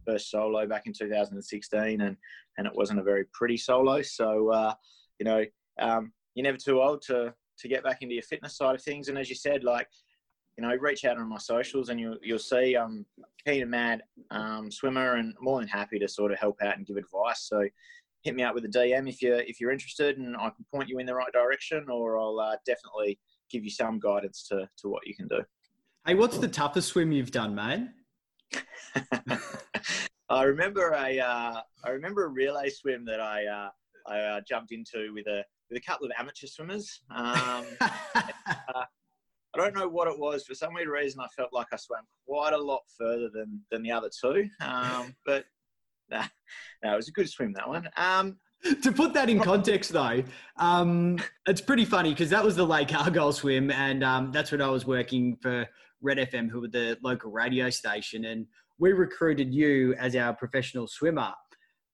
first 0.04 0.30
solo 0.30 0.66
back 0.66 0.86
in 0.86 0.92
2016, 0.92 2.00
and, 2.00 2.16
and 2.56 2.66
it 2.66 2.72
wasn't 2.74 2.98
a 2.98 3.02
very 3.02 3.24
pretty 3.32 3.56
solo. 3.56 4.02
So, 4.02 4.50
uh, 4.50 4.74
you 5.18 5.24
know, 5.24 5.44
um, 5.78 6.12
you're 6.34 6.44
never 6.44 6.56
too 6.56 6.82
old 6.82 7.02
to, 7.02 7.32
to 7.58 7.68
get 7.68 7.84
back 7.84 8.02
into 8.02 8.14
your 8.14 8.22
fitness 8.22 8.56
side 8.56 8.74
of 8.74 8.82
things. 8.82 9.08
And 9.08 9.18
as 9.18 9.28
you 9.28 9.36
said, 9.36 9.62
like, 9.64 9.88
you 10.58 10.66
know, 10.66 10.74
reach 10.80 11.04
out 11.04 11.18
on 11.18 11.28
my 11.28 11.38
socials 11.38 11.88
and 11.88 12.00
you'll, 12.00 12.16
you'll 12.20 12.36
see 12.36 12.74
I'm 12.74 13.06
keen 13.46 13.62
and 13.62 13.70
mad 13.70 14.02
um, 14.32 14.72
swimmer 14.72 15.14
and 15.14 15.32
more 15.40 15.60
than 15.60 15.68
happy 15.68 16.00
to 16.00 16.08
sort 16.08 16.32
of 16.32 16.38
help 16.40 16.56
out 16.62 16.76
and 16.76 16.84
give 16.84 16.96
advice. 16.96 17.46
So 17.48 17.64
hit 18.24 18.34
me 18.34 18.42
up 18.42 18.56
with 18.56 18.64
a 18.64 18.68
DM 18.68 19.08
if 19.08 19.22
you're, 19.22 19.38
if 19.38 19.60
you're 19.60 19.70
interested 19.70 20.18
and 20.18 20.36
I 20.36 20.50
can 20.50 20.66
point 20.74 20.88
you 20.88 20.98
in 20.98 21.06
the 21.06 21.14
right 21.14 21.32
direction 21.32 21.86
or 21.88 22.18
I'll 22.18 22.40
uh, 22.40 22.56
definitely 22.66 23.20
give 23.48 23.62
you 23.62 23.70
some 23.70 24.00
guidance 24.00 24.48
to, 24.48 24.68
to 24.78 24.88
what 24.88 25.06
you 25.06 25.14
can 25.14 25.28
do. 25.28 25.42
Hey, 26.04 26.16
what's 26.16 26.38
the 26.38 26.48
toughest 26.48 26.88
swim 26.88 27.12
you've 27.12 27.30
done, 27.30 27.54
man? 27.54 27.94
I 30.28 30.42
remember 30.42 30.90
a, 30.90 31.20
uh, 31.20 31.60
I 31.84 31.90
remember 31.90 32.24
a 32.24 32.28
relay 32.28 32.68
swim 32.68 33.04
that 33.04 33.20
I, 33.20 33.46
uh, 33.46 33.68
I 34.08 34.18
uh, 34.18 34.40
jumped 34.40 34.72
into 34.72 35.12
with 35.14 35.28
a, 35.28 35.44
with 35.70 35.78
a 35.78 35.86
couple 35.86 36.06
of 36.06 36.12
amateur 36.18 36.48
swimmers. 36.48 37.00
Um, 37.14 37.64
uh, 37.80 38.84
I 39.54 39.58
don't 39.58 39.74
know 39.74 39.88
what 39.88 40.08
it 40.08 40.18
was. 40.18 40.44
For 40.44 40.54
some 40.54 40.74
weird 40.74 40.88
reason, 40.88 41.20
I 41.20 41.28
felt 41.28 41.52
like 41.52 41.68
I 41.72 41.76
swam 41.76 42.02
quite 42.26 42.52
a 42.52 42.58
lot 42.58 42.80
further 42.98 43.28
than, 43.32 43.60
than 43.70 43.82
the 43.82 43.90
other 43.90 44.08
two. 44.08 44.48
Um, 44.60 45.14
but 45.26 45.44
nah, 46.10 46.24
no, 46.82 46.92
it 46.92 46.96
was 46.96 47.08
a 47.08 47.12
good 47.12 47.28
swim, 47.28 47.52
that 47.54 47.68
one. 47.68 47.88
Um, 47.96 48.36
to 48.82 48.92
put 48.92 49.14
that 49.14 49.30
in 49.30 49.38
context, 49.40 49.92
though, 49.92 50.22
um, 50.56 51.18
it's 51.46 51.60
pretty 51.60 51.84
funny 51.84 52.10
because 52.10 52.30
that 52.30 52.44
was 52.44 52.56
the 52.56 52.66
Lake 52.66 52.92
Argyle 52.94 53.32
swim, 53.32 53.70
and 53.70 54.02
um, 54.02 54.32
that's 54.32 54.50
when 54.50 54.60
I 54.60 54.68
was 54.68 54.84
working 54.84 55.36
for 55.36 55.66
Red 56.02 56.18
FM, 56.18 56.50
who 56.50 56.60
were 56.60 56.68
the 56.68 56.98
local 57.02 57.30
radio 57.30 57.70
station, 57.70 58.24
and 58.26 58.46
we 58.78 58.92
recruited 58.92 59.54
you 59.54 59.94
as 59.94 60.14
our 60.16 60.34
professional 60.34 60.86
swimmer. 60.86 61.32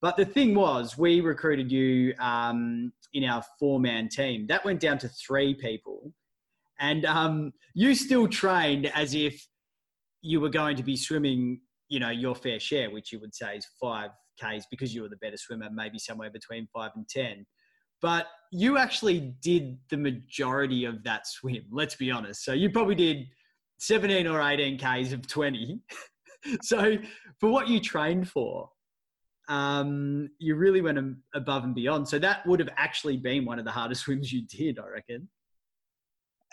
But 0.01 0.17
the 0.17 0.25
thing 0.25 0.53
was, 0.53 0.97
we 0.97 1.21
recruited 1.21 1.71
you 1.71 2.13
um, 2.19 2.91
in 3.13 3.23
our 3.23 3.43
four 3.59 3.79
man 3.79 4.09
team. 4.09 4.45
That 4.47 4.65
went 4.65 4.79
down 4.79 4.97
to 4.99 5.09
three 5.09 5.53
people 5.53 6.11
and 6.79 7.05
um, 7.05 7.53
you 7.73 7.95
still 7.95 8.27
trained 8.27 8.87
as 8.87 9.13
if 9.13 9.45
you 10.21 10.39
were 10.41 10.49
going 10.49 10.75
to 10.77 10.83
be 10.83 10.97
swimming, 10.97 11.61
you 11.89 11.99
know, 11.99 12.09
your 12.09 12.35
fair 12.35 12.59
share, 12.59 12.89
which 12.89 13.11
you 13.11 13.19
would 13.19 13.33
say 13.33 13.57
is 13.57 13.67
five 13.79 14.09
Ks 14.39 14.65
because 14.69 14.93
you 14.93 15.01
were 15.01 15.09
the 15.09 15.17
better 15.17 15.37
swimmer, 15.37 15.69
maybe 15.71 15.99
somewhere 15.99 16.29
between 16.29 16.67
five 16.73 16.91
and 16.95 17.07
10. 17.07 17.45
But 18.01 18.27
you 18.51 18.77
actually 18.77 19.35
did 19.41 19.77
the 19.89 19.97
majority 19.97 20.85
of 20.85 21.03
that 21.03 21.27
swim, 21.27 21.63
let's 21.71 21.95
be 21.95 22.11
honest. 22.11 22.43
So 22.43 22.53
you 22.53 22.69
probably 22.69 22.95
did 22.95 23.27
17 23.79 24.27
or 24.27 24.41
18 24.41 24.77
Ks 24.77 25.13
of 25.13 25.27
20. 25.27 25.79
so 26.61 26.97
for 27.39 27.49
what 27.49 27.67
you 27.67 27.79
trained 27.79 28.29
for, 28.29 28.69
um, 29.47 30.29
you 30.39 30.55
really 30.55 30.81
went 30.81 30.99
above 31.33 31.63
and 31.63 31.75
beyond. 31.75 32.07
So 32.07 32.19
that 32.19 32.45
would 32.47 32.59
have 32.59 32.69
actually 32.77 33.17
been 33.17 33.45
one 33.45 33.59
of 33.59 33.65
the 33.65 33.71
hardest 33.71 34.01
swims 34.05 34.31
you 34.31 34.45
did, 34.47 34.79
I 34.79 34.87
reckon. 34.87 35.29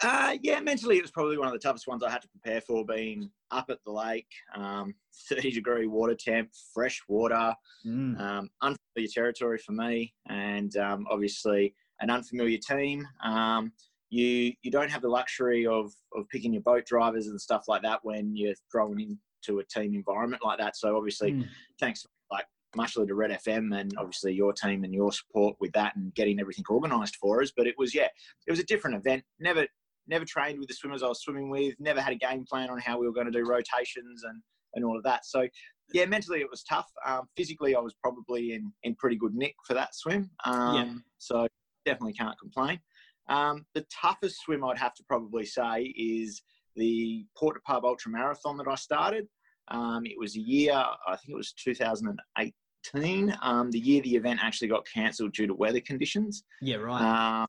Uh, 0.02 0.36
yeah, 0.42 0.60
mentally 0.60 0.96
it 0.96 1.02
was 1.02 1.10
probably 1.10 1.38
one 1.38 1.46
of 1.46 1.52
the 1.52 1.58
toughest 1.58 1.86
ones 1.86 2.02
I 2.02 2.10
had 2.10 2.22
to 2.22 2.28
prepare 2.28 2.60
for. 2.60 2.84
Being 2.84 3.30
up 3.50 3.66
at 3.70 3.78
the 3.84 3.92
lake, 3.92 4.28
um, 4.54 4.94
thirty 5.28 5.50
degree 5.50 5.86
water 5.86 6.16
temp, 6.18 6.50
fresh 6.74 7.00
water, 7.08 7.54
mm. 7.86 8.20
um, 8.20 8.50
unfamiliar 8.60 9.10
territory 9.12 9.58
for 9.58 9.72
me, 9.72 10.12
and 10.28 10.76
um, 10.76 11.06
obviously 11.10 11.74
an 12.00 12.10
unfamiliar 12.10 12.58
team. 12.58 13.06
Um, 13.24 13.72
you 14.10 14.52
you 14.62 14.70
don't 14.70 14.90
have 14.90 15.02
the 15.02 15.08
luxury 15.08 15.66
of 15.66 15.92
of 16.14 16.28
picking 16.28 16.52
your 16.52 16.62
boat 16.62 16.84
drivers 16.84 17.28
and 17.28 17.40
stuff 17.40 17.64
like 17.68 17.82
that 17.82 18.00
when 18.02 18.36
you're 18.36 18.54
thrown 18.70 19.00
into 19.00 19.60
a 19.60 19.64
team 19.64 19.94
environment 19.94 20.42
like 20.44 20.58
that. 20.58 20.76
So 20.76 20.96
obviously, 20.96 21.32
mm. 21.32 21.48
thanks 21.80 22.04
like 22.30 22.44
muchly 22.76 23.06
to 23.06 23.14
Red 23.14 23.30
FM 23.30 23.78
and 23.78 23.92
obviously 23.98 24.34
your 24.34 24.52
team 24.52 24.84
and 24.84 24.92
your 24.92 25.12
support 25.12 25.56
with 25.60 25.72
that 25.72 25.94
and 25.96 26.14
getting 26.14 26.40
everything 26.40 26.64
organised 26.68 27.16
for 27.16 27.42
us. 27.42 27.52
But 27.56 27.66
it 27.66 27.74
was 27.78 27.94
yeah, 27.94 28.08
it 28.46 28.50
was 28.50 28.60
a 28.60 28.64
different 28.64 28.96
event. 28.96 29.22
Never 29.38 29.66
never 30.06 30.24
trained 30.24 30.58
with 30.58 30.68
the 30.68 30.74
swimmers 30.74 31.02
I 31.02 31.08
was 31.08 31.22
swimming 31.22 31.50
with, 31.50 31.74
never 31.78 32.00
had 32.00 32.12
a 32.12 32.16
game 32.16 32.44
plan 32.48 32.70
on 32.70 32.78
how 32.78 32.98
we 32.98 33.06
were 33.06 33.12
going 33.12 33.26
to 33.26 33.32
do 33.32 33.44
rotations 33.48 34.24
and, 34.24 34.42
and 34.74 34.84
all 34.84 34.96
of 34.96 35.04
that. 35.04 35.24
So, 35.24 35.46
yeah, 35.92 36.06
mentally 36.06 36.40
it 36.40 36.50
was 36.50 36.62
tough. 36.62 36.90
Um, 37.06 37.28
physically, 37.36 37.76
I 37.76 37.80
was 37.80 37.94
probably 38.02 38.54
in, 38.54 38.72
in 38.82 38.94
pretty 38.96 39.16
good 39.16 39.34
nick 39.34 39.54
for 39.66 39.74
that 39.74 39.94
swim. 39.94 40.30
Um, 40.44 40.74
yeah. 40.74 40.94
So, 41.18 41.46
definitely 41.84 42.14
can't 42.14 42.38
complain. 42.38 42.80
Um, 43.28 43.66
the 43.74 43.84
toughest 43.92 44.40
swim 44.44 44.64
I'd 44.64 44.78
have 44.78 44.94
to 44.94 45.04
probably 45.08 45.46
say 45.46 45.92
is 45.96 46.42
the 46.76 47.24
Port 47.36 47.56
to 47.56 47.60
Pub 47.60 47.84
Ultra 47.84 48.10
Marathon 48.10 48.56
that 48.58 48.68
I 48.68 48.74
started. 48.74 49.26
Um, 49.68 50.04
it 50.04 50.18
was 50.18 50.36
a 50.36 50.40
year, 50.40 50.74
I 50.74 51.16
think 51.16 51.30
it 51.30 51.36
was 51.36 51.52
2018, 51.52 53.36
um, 53.42 53.70
the 53.70 53.78
year 53.78 54.02
the 54.02 54.16
event 54.16 54.40
actually 54.42 54.68
got 54.68 54.84
cancelled 54.92 55.32
due 55.34 55.46
to 55.46 55.54
weather 55.54 55.80
conditions. 55.80 56.44
Yeah, 56.60 56.76
right. 56.76 57.42
Um, 57.42 57.46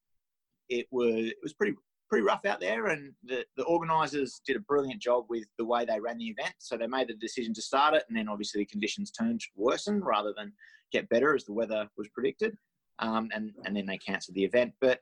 it 0.70 0.88
was 0.92 1.26
it 1.26 1.38
was 1.42 1.54
pretty 1.54 1.76
pretty 2.14 2.28
rough 2.28 2.46
out 2.46 2.60
there, 2.60 2.88
and 2.88 3.12
the, 3.24 3.44
the 3.58 3.64
organisers 3.64 4.40
did 4.46 4.56
a 4.56 4.60
brilliant 4.60 5.02
job 5.02 5.26
with 5.30 5.46
the 5.58 5.66
way 5.66 5.84
they 5.84 6.00
ran 6.00 6.20
the 6.20 6.28
event. 6.28 6.54
So 6.60 6.78
they 6.78 6.86
made 6.86 7.08
the 7.08 7.16
decision 7.16 7.56
to 7.56 7.62
start 7.62 7.96
it, 7.96 8.04
and 8.08 8.16
then 8.16 8.30
obviously 8.30 8.62
the 8.62 8.66
conditions 8.68 9.10
turned 9.10 9.42
worsen 9.56 10.00
rather 10.00 10.32
than 10.38 10.54
get 10.92 11.10
better 11.10 11.34
as 11.34 11.44
the 11.46 11.54
weather 11.54 11.90
was 11.98 12.08
predicted, 12.10 12.56
um, 13.00 13.30
and 13.34 13.52
and 13.66 13.76
then 13.76 13.88
they 13.88 13.98
cancelled 13.98 14.36
the 14.36 14.44
event. 14.44 14.74
But 14.80 15.00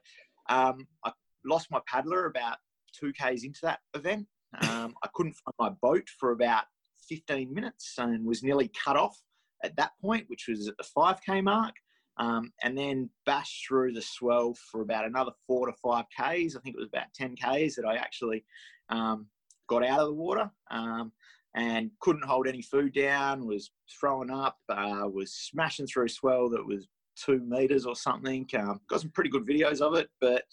um, 0.48 0.86
I 1.04 1.12
lost 1.44 1.70
my 1.70 1.80
paddler 1.86 2.24
about 2.24 2.56
two 2.98 3.12
k's 3.12 3.44
into 3.44 3.60
that 3.64 3.80
event. 3.92 4.26
Um, 4.62 4.94
I 5.02 5.08
couldn't 5.12 5.34
find 5.34 5.54
my 5.58 5.76
boat 5.82 6.08
for 6.18 6.30
about 6.30 6.64
15 7.10 7.52
minutes 7.52 7.92
and 7.98 8.24
was 8.24 8.42
nearly 8.42 8.70
cut 8.82 8.96
off 8.96 9.18
at 9.62 9.76
that 9.76 9.92
point, 10.00 10.24
which 10.28 10.46
was 10.48 10.66
at 10.66 10.78
the 10.78 10.86
5k 10.96 11.44
mark. 11.44 11.74
Um, 12.18 12.52
and 12.62 12.76
then 12.76 13.08
bashed 13.24 13.66
through 13.66 13.92
the 13.92 14.02
swell 14.02 14.54
for 14.70 14.82
about 14.82 15.06
another 15.06 15.32
four 15.46 15.66
to 15.66 15.72
five 15.82 16.04
Ks. 16.10 16.56
I 16.56 16.60
think 16.60 16.76
it 16.76 16.80
was 16.80 16.88
about 16.88 17.12
10 17.14 17.36
Ks 17.36 17.74
that 17.76 17.86
I 17.86 17.96
actually 17.96 18.44
um, 18.90 19.26
got 19.68 19.84
out 19.84 20.00
of 20.00 20.08
the 20.08 20.14
water 20.14 20.50
um, 20.70 21.12
and 21.54 21.90
couldn't 22.00 22.24
hold 22.24 22.46
any 22.46 22.62
food 22.62 22.94
down, 22.94 23.46
was 23.46 23.70
throwing 23.98 24.30
up, 24.30 24.58
uh, 24.68 25.08
was 25.10 25.32
smashing 25.32 25.86
through 25.86 26.08
swell 26.08 26.50
that 26.50 26.66
was 26.66 26.86
two 27.16 27.40
meters 27.40 27.86
or 27.86 27.96
something. 27.96 28.46
Um, 28.58 28.80
got 28.88 29.00
some 29.00 29.10
pretty 29.10 29.30
good 29.30 29.46
videos 29.46 29.80
of 29.80 29.94
it, 29.94 30.08
but 30.20 30.44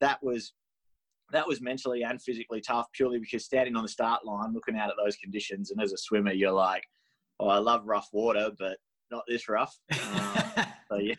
that 0.00 0.22
was 0.22 0.52
that 1.32 1.46
was 1.46 1.60
mentally 1.60 2.02
and 2.02 2.20
physically 2.20 2.60
tough 2.60 2.86
purely 2.92 3.20
because 3.20 3.44
standing 3.44 3.76
on 3.76 3.84
the 3.84 3.88
start 3.88 4.24
line, 4.24 4.52
looking 4.52 4.76
out 4.76 4.90
at 4.90 4.96
those 5.02 5.16
conditions, 5.16 5.70
and 5.70 5.80
as 5.80 5.92
a 5.92 5.96
swimmer, 5.96 6.32
you're 6.32 6.50
like, 6.50 6.82
oh, 7.38 7.48
I 7.48 7.58
love 7.58 7.82
rough 7.84 8.08
water, 8.12 8.50
but 8.58 8.78
not 9.10 9.24
this 9.28 9.48
rough. 9.48 9.76
Um, 10.56 10.66
so 10.90 10.98
yeah, 10.98 11.14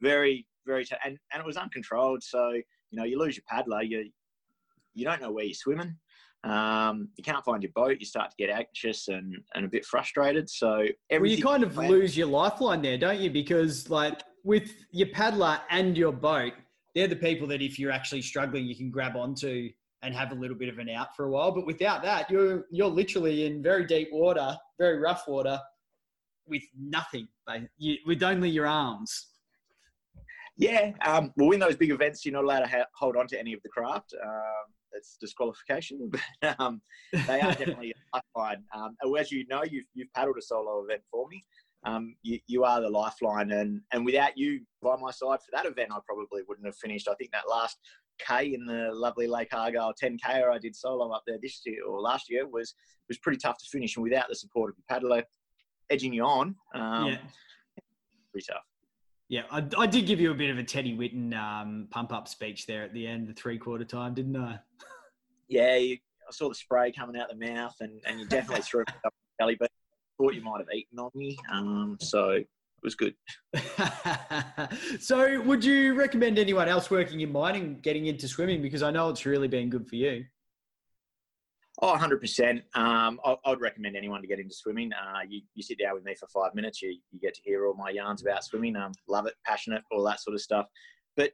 very, 0.00 0.46
very, 0.66 0.84
t- 0.84 0.96
and 1.04 1.18
and 1.32 1.40
it 1.40 1.46
was 1.46 1.56
uncontrolled. 1.56 2.22
So 2.22 2.50
you 2.50 2.98
know, 2.98 3.04
you 3.04 3.18
lose 3.18 3.36
your 3.36 3.44
paddler, 3.48 3.82
you 3.82 4.10
you 4.94 5.04
don't 5.04 5.20
know 5.20 5.32
where 5.32 5.44
you're 5.44 5.54
swimming. 5.54 5.96
Um, 6.44 7.08
you 7.16 7.22
can't 7.22 7.44
find 7.44 7.62
your 7.62 7.72
boat. 7.72 7.98
You 8.00 8.06
start 8.06 8.30
to 8.30 8.36
get 8.36 8.50
anxious 8.50 9.08
and, 9.08 9.36
and 9.54 9.64
a 9.64 9.68
bit 9.68 9.84
frustrated. 9.84 10.50
So 10.50 10.86
well, 11.10 11.26
you 11.26 11.42
kind 11.42 11.62
of 11.62 11.76
lose 11.76 12.16
your 12.16 12.26
lifeline 12.26 12.82
there, 12.82 12.98
don't 12.98 13.20
you? 13.20 13.30
Because 13.30 13.88
like 13.88 14.22
with 14.44 14.72
your 14.90 15.08
paddler 15.08 15.60
and 15.70 15.96
your 15.96 16.12
boat, 16.12 16.52
they're 16.94 17.08
the 17.08 17.16
people 17.16 17.46
that 17.48 17.62
if 17.62 17.78
you're 17.78 17.92
actually 17.92 18.22
struggling, 18.22 18.66
you 18.66 18.74
can 18.74 18.90
grab 18.90 19.16
onto 19.16 19.70
and 20.02 20.14
have 20.14 20.32
a 20.32 20.34
little 20.34 20.56
bit 20.56 20.68
of 20.68 20.78
an 20.78 20.88
out 20.88 21.14
for 21.14 21.26
a 21.26 21.30
while. 21.30 21.52
But 21.52 21.64
without 21.64 22.02
that, 22.02 22.28
you're 22.28 22.64
you're 22.70 22.88
literally 22.88 23.46
in 23.46 23.62
very 23.62 23.86
deep 23.86 24.08
water, 24.12 24.56
very 24.78 24.98
rough 24.98 25.28
water, 25.28 25.60
with 26.46 26.62
nothing, 26.78 27.28
with 28.06 28.22
only 28.22 28.50
your 28.50 28.66
arms. 28.66 29.28
Yeah, 30.56 30.92
um, 31.04 31.32
well, 31.36 31.50
in 31.52 31.60
those 31.60 31.76
big 31.76 31.90
events, 31.90 32.24
you're 32.24 32.34
not 32.34 32.44
allowed 32.44 32.60
to 32.60 32.68
ha- 32.68 32.86
hold 32.94 33.16
on 33.16 33.26
to 33.28 33.38
any 33.38 33.52
of 33.52 33.62
the 33.62 33.70
craft. 33.70 34.14
Um, 34.22 34.72
it's 34.92 35.16
disqualification, 35.20 36.10
but 36.40 36.60
um, 36.60 36.80
they 37.26 37.40
are 37.40 37.52
definitely 37.54 37.92
a 38.14 38.20
lifeline. 38.36 38.62
Um, 38.74 38.96
as 39.18 39.32
you 39.32 39.46
know, 39.48 39.62
you've, 39.64 39.86
you've 39.94 40.12
paddled 40.12 40.36
a 40.38 40.42
solo 40.42 40.84
event 40.84 41.02
for 41.10 41.26
me. 41.28 41.42
Um, 41.84 42.14
you, 42.22 42.38
you 42.46 42.64
are 42.64 42.80
the 42.80 42.88
lifeline, 42.88 43.50
and, 43.50 43.80
and 43.92 44.04
without 44.04 44.38
you 44.38 44.60
by 44.82 44.94
my 44.96 45.10
side 45.10 45.40
for 45.40 45.50
that 45.52 45.66
event, 45.66 45.88
I 45.90 45.98
probably 46.06 46.42
wouldn't 46.46 46.66
have 46.66 46.76
finished. 46.76 47.08
I 47.08 47.14
think 47.14 47.32
that 47.32 47.48
last 47.50 47.78
K 48.20 48.54
in 48.54 48.64
the 48.66 48.90
lovely 48.92 49.26
Lake 49.26 49.52
Argyle 49.52 49.92
10K 50.00 50.48
I 50.48 50.58
did 50.58 50.76
solo 50.76 51.10
up 51.10 51.24
there 51.26 51.38
this 51.42 51.60
year 51.66 51.84
or 51.84 52.00
last 52.00 52.30
year 52.30 52.46
was 52.46 52.74
was 53.08 53.18
pretty 53.18 53.38
tough 53.38 53.58
to 53.58 53.64
finish, 53.70 53.96
and 53.96 54.04
without 54.04 54.28
the 54.28 54.34
support 54.36 54.70
of 54.70 54.76
your 54.76 54.84
paddler, 54.88 55.24
edging 55.92 56.12
you 56.12 56.24
on. 56.24 56.56
Um, 56.74 57.06
yeah. 57.06 57.18
Pretty 58.32 58.46
tough. 58.50 58.62
Yeah, 59.28 59.42
I, 59.50 59.64
I, 59.78 59.86
did 59.86 60.06
give 60.06 60.20
you 60.20 60.30
a 60.30 60.34
bit 60.34 60.50
of 60.50 60.58
a 60.58 60.62
Teddy 60.62 60.96
Whitten 60.96 61.34
um, 61.34 61.88
pump 61.90 62.12
up 62.12 62.28
speech 62.28 62.66
there 62.66 62.82
at 62.82 62.92
the 62.92 63.06
end, 63.06 63.28
the 63.28 63.32
three 63.32 63.56
quarter 63.56 63.84
time, 63.84 64.12
didn't 64.12 64.36
I? 64.36 64.58
yeah, 65.48 65.76
you, 65.76 65.96
I 66.28 66.32
saw 66.32 66.48
the 66.48 66.54
spray 66.54 66.92
coming 66.92 67.20
out 67.20 67.28
the 67.30 67.46
mouth, 67.46 67.74
and, 67.80 68.00
and 68.06 68.20
you 68.20 68.26
definitely 68.26 68.62
threw 68.62 68.82
it 68.82 68.88
up 68.90 68.96
the 69.04 69.10
belly, 69.38 69.56
but 69.58 69.70
thought 70.18 70.34
you 70.34 70.42
might 70.42 70.58
have 70.58 70.68
eaten 70.74 70.98
on 70.98 71.10
me. 71.14 71.38
Um, 71.50 71.96
so 72.00 72.30
it 72.30 72.46
was 72.82 72.94
good. 72.94 73.14
so, 75.00 75.40
would 75.42 75.64
you 75.64 75.94
recommend 75.94 76.38
anyone 76.38 76.68
else 76.68 76.90
working 76.90 77.20
in 77.20 77.32
mining 77.32 77.80
getting 77.80 78.06
into 78.06 78.28
swimming? 78.28 78.60
Because 78.60 78.82
I 78.82 78.90
know 78.90 79.08
it's 79.08 79.24
really 79.24 79.48
been 79.48 79.70
good 79.70 79.88
for 79.88 79.96
you. 79.96 80.24
Oh, 81.84 81.96
100%. 81.96 82.62
Um, 82.76 83.18
I, 83.24 83.36
would 83.48 83.60
recommend 83.60 83.96
anyone 83.96 84.20
to 84.20 84.28
get 84.28 84.38
into 84.38 84.54
swimming. 84.54 84.92
Uh, 84.92 85.22
you, 85.28 85.40
you 85.54 85.64
sit 85.64 85.80
down 85.80 85.94
with 85.94 86.04
me 86.04 86.14
for 86.14 86.28
five 86.28 86.54
minutes, 86.54 86.80
you, 86.80 86.96
you 87.10 87.18
get 87.20 87.34
to 87.34 87.42
hear 87.42 87.66
all 87.66 87.74
my 87.74 87.90
yarns 87.90 88.22
about 88.22 88.44
swimming. 88.44 88.76
Um, 88.76 88.92
love 89.08 89.26
it, 89.26 89.34
passionate, 89.44 89.82
all 89.90 90.04
that 90.04 90.20
sort 90.20 90.34
of 90.34 90.40
stuff. 90.40 90.66
But 91.16 91.32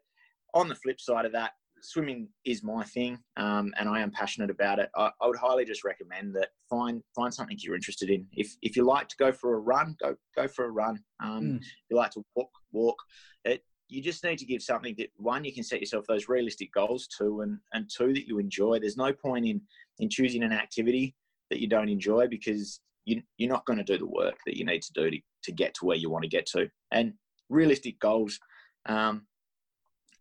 on 0.54 0.68
the 0.68 0.74
flip 0.74 1.00
side 1.00 1.26
of 1.26 1.32
that, 1.32 1.50
swimming 1.82 2.28
is 2.46 2.62
my 2.62 2.82
thing, 2.84 3.18
um, 3.36 3.74
and 3.78 3.90
I 3.90 4.00
am 4.00 4.10
passionate 4.10 4.48
about 4.48 4.78
it. 4.78 4.88
I, 4.96 5.10
I, 5.20 5.26
would 5.26 5.36
highly 5.36 5.66
just 5.66 5.84
recommend 5.84 6.34
that 6.36 6.48
find 6.68 7.02
find 7.14 7.32
something 7.32 7.56
you're 7.60 7.74
interested 7.74 8.10
in. 8.10 8.26
If 8.32 8.56
if 8.62 8.74
you 8.74 8.84
like 8.84 9.08
to 9.08 9.16
go 9.18 9.32
for 9.32 9.54
a 9.54 9.58
run, 9.58 9.96
go 10.00 10.16
go 10.34 10.48
for 10.48 10.64
a 10.64 10.70
run. 10.70 10.98
Um, 11.22 11.42
mm. 11.42 11.56
If 11.58 11.66
you 11.90 11.96
like 11.96 12.10
to 12.12 12.24
walk, 12.34 12.50
walk. 12.72 12.96
It 13.44 13.62
you 13.88 14.02
just 14.02 14.22
need 14.22 14.38
to 14.38 14.44
give 14.44 14.62
something 14.62 14.94
that 14.98 15.08
one 15.16 15.44
you 15.44 15.52
can 15.52 15.62
set 15.62 15.80
yourself 15.80 16.04
those 16.06 16.28
realistic 16.28 16.72
goals 16.72 17.06
to, 17.18 17.42
and 17.42 17.58
and 17.72 17.88
two 17.94 18.12
that 18.12 18.26
you 18.26 18.38
enjoy. 18.38 18.78
There's 18.78 18.96
no 18.96 19.12
point 19.12 19.46
in 19.46 19.60
in 19.98 20.08
choosing 20.08 20.42
an 20.42 20.52
activity 20.52 21.14
that 21.50 21.60
you 21.60 21.68
don't 21.68 21.88
enjoy 21.88 22.26
because 22.28 22.80
you, 23.04 23.22
you're 23.36 23.50
not 23.50 23.64
going 23.64 23.78
to 23.78 23.84
do 23.84 23.98
the 23.98 24.06
work 24.06 24.36
that 24.46 24.56
you 24.56 24.64
need 24.64 24.82
to 24.82 24.92
do 24.92 25.10
to, 25.10 25.18
to 25.44 25.52
get 25.52 25.74
to 25.74 25.86
where 25.86 25.96
you 25.96 26.10
want 26.10 26.22
to 26.22 26.28
get 26.28 26.46
to. 26.46 26.68
And 26.92 27.14
realistic 27.48 27.98
goals, 27.98 28.38
um, 28.86 29.26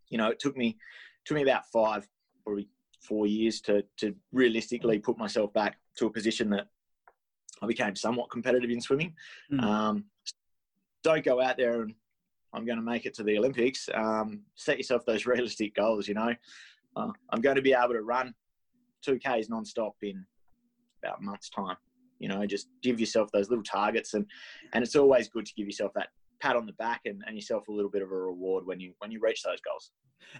you 0.10 0.18
know, 0.18 0.30
it 0.30 0.40
took 0.40 0.56
me 0.56 0.78
took 1.26 1.36
me 1.36 1.44
about 1.44 1.63
five, 1.72 2.08
probably 2.44 2.70
four 3.02 3.28
years 3.28 3.62
to 3.62 3.84
to 3.98 4.16
realistically 4.32 5.00
put 5.00 5.18
myself 5.18 5.54
back 5.54 5.78
to 5.98 6.08
a 6.08 6.12
position 6.12 6.50
that 6.52 6.68
I 7.62 7.68
became 7.68 7.96
somewhat 7.96 8.30
competitive 8.30 8.70
in 8.70 8.82
swimming. 8.82 9.13
Mm. 9.52 9.63
Um, 9.63 10.06
don't 11.04 11.26
go 11.26 11.42
out 11.42 11.58
there 11.58 11.82
and 11.82 11.94
I'm 12.54 12.66
going 12.66 12.78
to 12.78 12.84
make 12.84 13.06
it 13.06 13.13
to 13.16 13.24
the 13.24 13.38
Olympics. 13.38 13.90
Um, 13.94 14.42
set 14.56 14.78
yourself 14.78 15.06
those 15.06 15.26
realistic 15.26 15.76
goals. 15.76 16.08
You 16.08 16.16
know, 16.16 16.34
uh, 16.96 17.12
I'm 17.30 17.42
going 17.42 17.56
to 17.56 17.62
be 17.62 17.74
able 17.74 17.94
to 17.94 18.02
run 18.02 18.34
two 19.04 19.20
Ks 19.20 19.50
non-stop 19.50 19.96
in 20.02 20.26
about 21.04 21.20
a 21.20 21.24
month's 21.24 21.50
time. 21.50 21.78
You 22.20 22.30
know, 22.30 22.46
just 22.46 22.68
give 22.82 23.00
yourself 23.00 23.30
those 23.32 23.50
little 23.50 23.64
targets, 23.64 24.14
and 24.14 24.26
and 24.74 24.84
it's 24.84 24.96
always 24.96 25.30
good 25.30 25.46
to 25.46 25.54
give 25.56 25.68
yourself 25.68 25.92
that 25.96 26.10
pat 26.40 26.56
on 26.56 26.66
the 26.66 26.74
back 26.74 27.02
and, 27.06 27.24
and 27.26 27.36
yourself 27.36 27.68
a 27.68 27.72
little 27.72 27.90
bit 27.90 28.02
of 28.02 28.12
a 28.12 28.16
reward 28.16 28.66
when 28.66 28.80
you 28.80 28.94
when 29.00 29.12
you 29.12 29.20
reach 29.22 29.44
those 29.44 29.60
goals. 29.62 29.92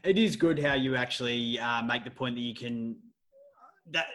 It 0.04 0.18
is 0.18 0.36
good 0.36 0.60
how 0.60 0.74
you 0.74 0.96
actually 0.96 1.60
uh, 1.60 1.84
make 1.84 2.04
the 2.04 2.12
point 2.12 2.36
that 2.36 2.42
you 2.42 2.56
can 2.56 2.98
that, 3.92 4.08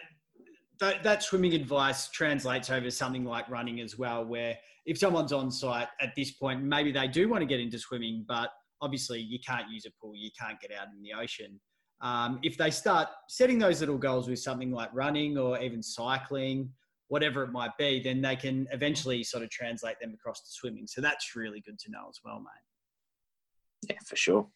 that 0.79 1.03
that 1.03 1.23
swimming 1.23 1.53
advice 1.53 2.09
translates 2.09 2.69
over 2.69 2.89
something 2.89 3.23
like 3.23 3.49
running 3.49 3.79
as 3.79 3.97
well, 3.97 4.25
where 4.25 4.57
if 4.85 4.97
someone's 4.97 5.31
on 5.31 5.49
site 5.49 5.87
at 6.01 6.13
this 6.15 6.31
point, 6.31 6.61
maybe 6.61 6.91
they 6.91 7.07
do 7.07 7.29
want 7.29 7.41
to 7.41 7.45
get 7.45 7.59
into 7.59 7.79
swimming, 7.79 8.25
but 8.27 8.49
obviously 8.81 9.19
you 9.19 9.39
can't 9.39 9.69
use 9.69 9.85
a 9.85 9.91
pool, 10.01 10.13
you 10.15 10.29
can't 10.39 10.59
get 10.59 10.71
out 10.73 10.87
in 10.95 11.01
the 11.01 11.13
ocean 11.13 11.59
um, 12.03 12.39
if 12.43 12.57
they 12.57 12.69
start 12.69 13.07
setting 13.29 13.57
those 13.57 13.79
little 13.79 13.97
goals 13.97 14.27
with 14.27 14.39
something 14.39 14.71
like 14.71 14.89
running 14.93 15.37
or 15.37 15.57
even 15.59 15.81
cycling, 15.81 16.69
whatever 17.07 17.43
it 17.43 17.51
might 17.51 17.75
be, 17.77 18.01
then 18.03 18.21
they 18.21 18.35
can 18.35 18.67
eventually 18.73 19.23
sort 19.23 19.41
of 19.41 19.49
translate 19.49 19.99
them 20.01 20.13
across 20.13 20.41
to 20.41 20.51
swimming. 20.51 20.85
So 20.85 20.99
that's 20.99 21.33
really 21.33 21.61
good 21.61 21.79
to 21.79 21.91
know 21.91 22.05
as 22.09 22.19
well, 22.23 22.39
mate. 22.39 23.89
Yeah, 23.89 23.99
for 24.05 24.17
sure. 24.17 24.47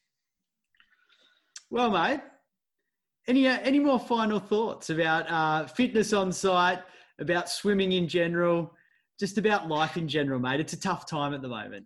Well, 1.69 1.89
mate, 1.89 2.19
any 3.27 3.47
uh, 3.47 3.60
any 3.62 3.79
more 3.79 3.99
final 3.99 4.39
thoughts 4.39 4.89
about 4.89 5.29
uh, 5.29 5.67
fitness 5.67 6.12
on 6.12 6.31
site, 6.33 6.79
about 7.19 7.49
swimming 7.49 7.93
in 7.93 8.10
general, 8.10 8.73
just 9.19 9.38
about 9.38 9.69
life 9.69 9.95
in 9.95 10.07
general, 10.07 10.39
mate? 10.39 10.60
It's 10.60 10.73
a 10.73 10.79
tough 10.79 11.05
time 11.05 11.33
at 11.33 11.41
the 11.41 11.49
moment. 11.49 11.86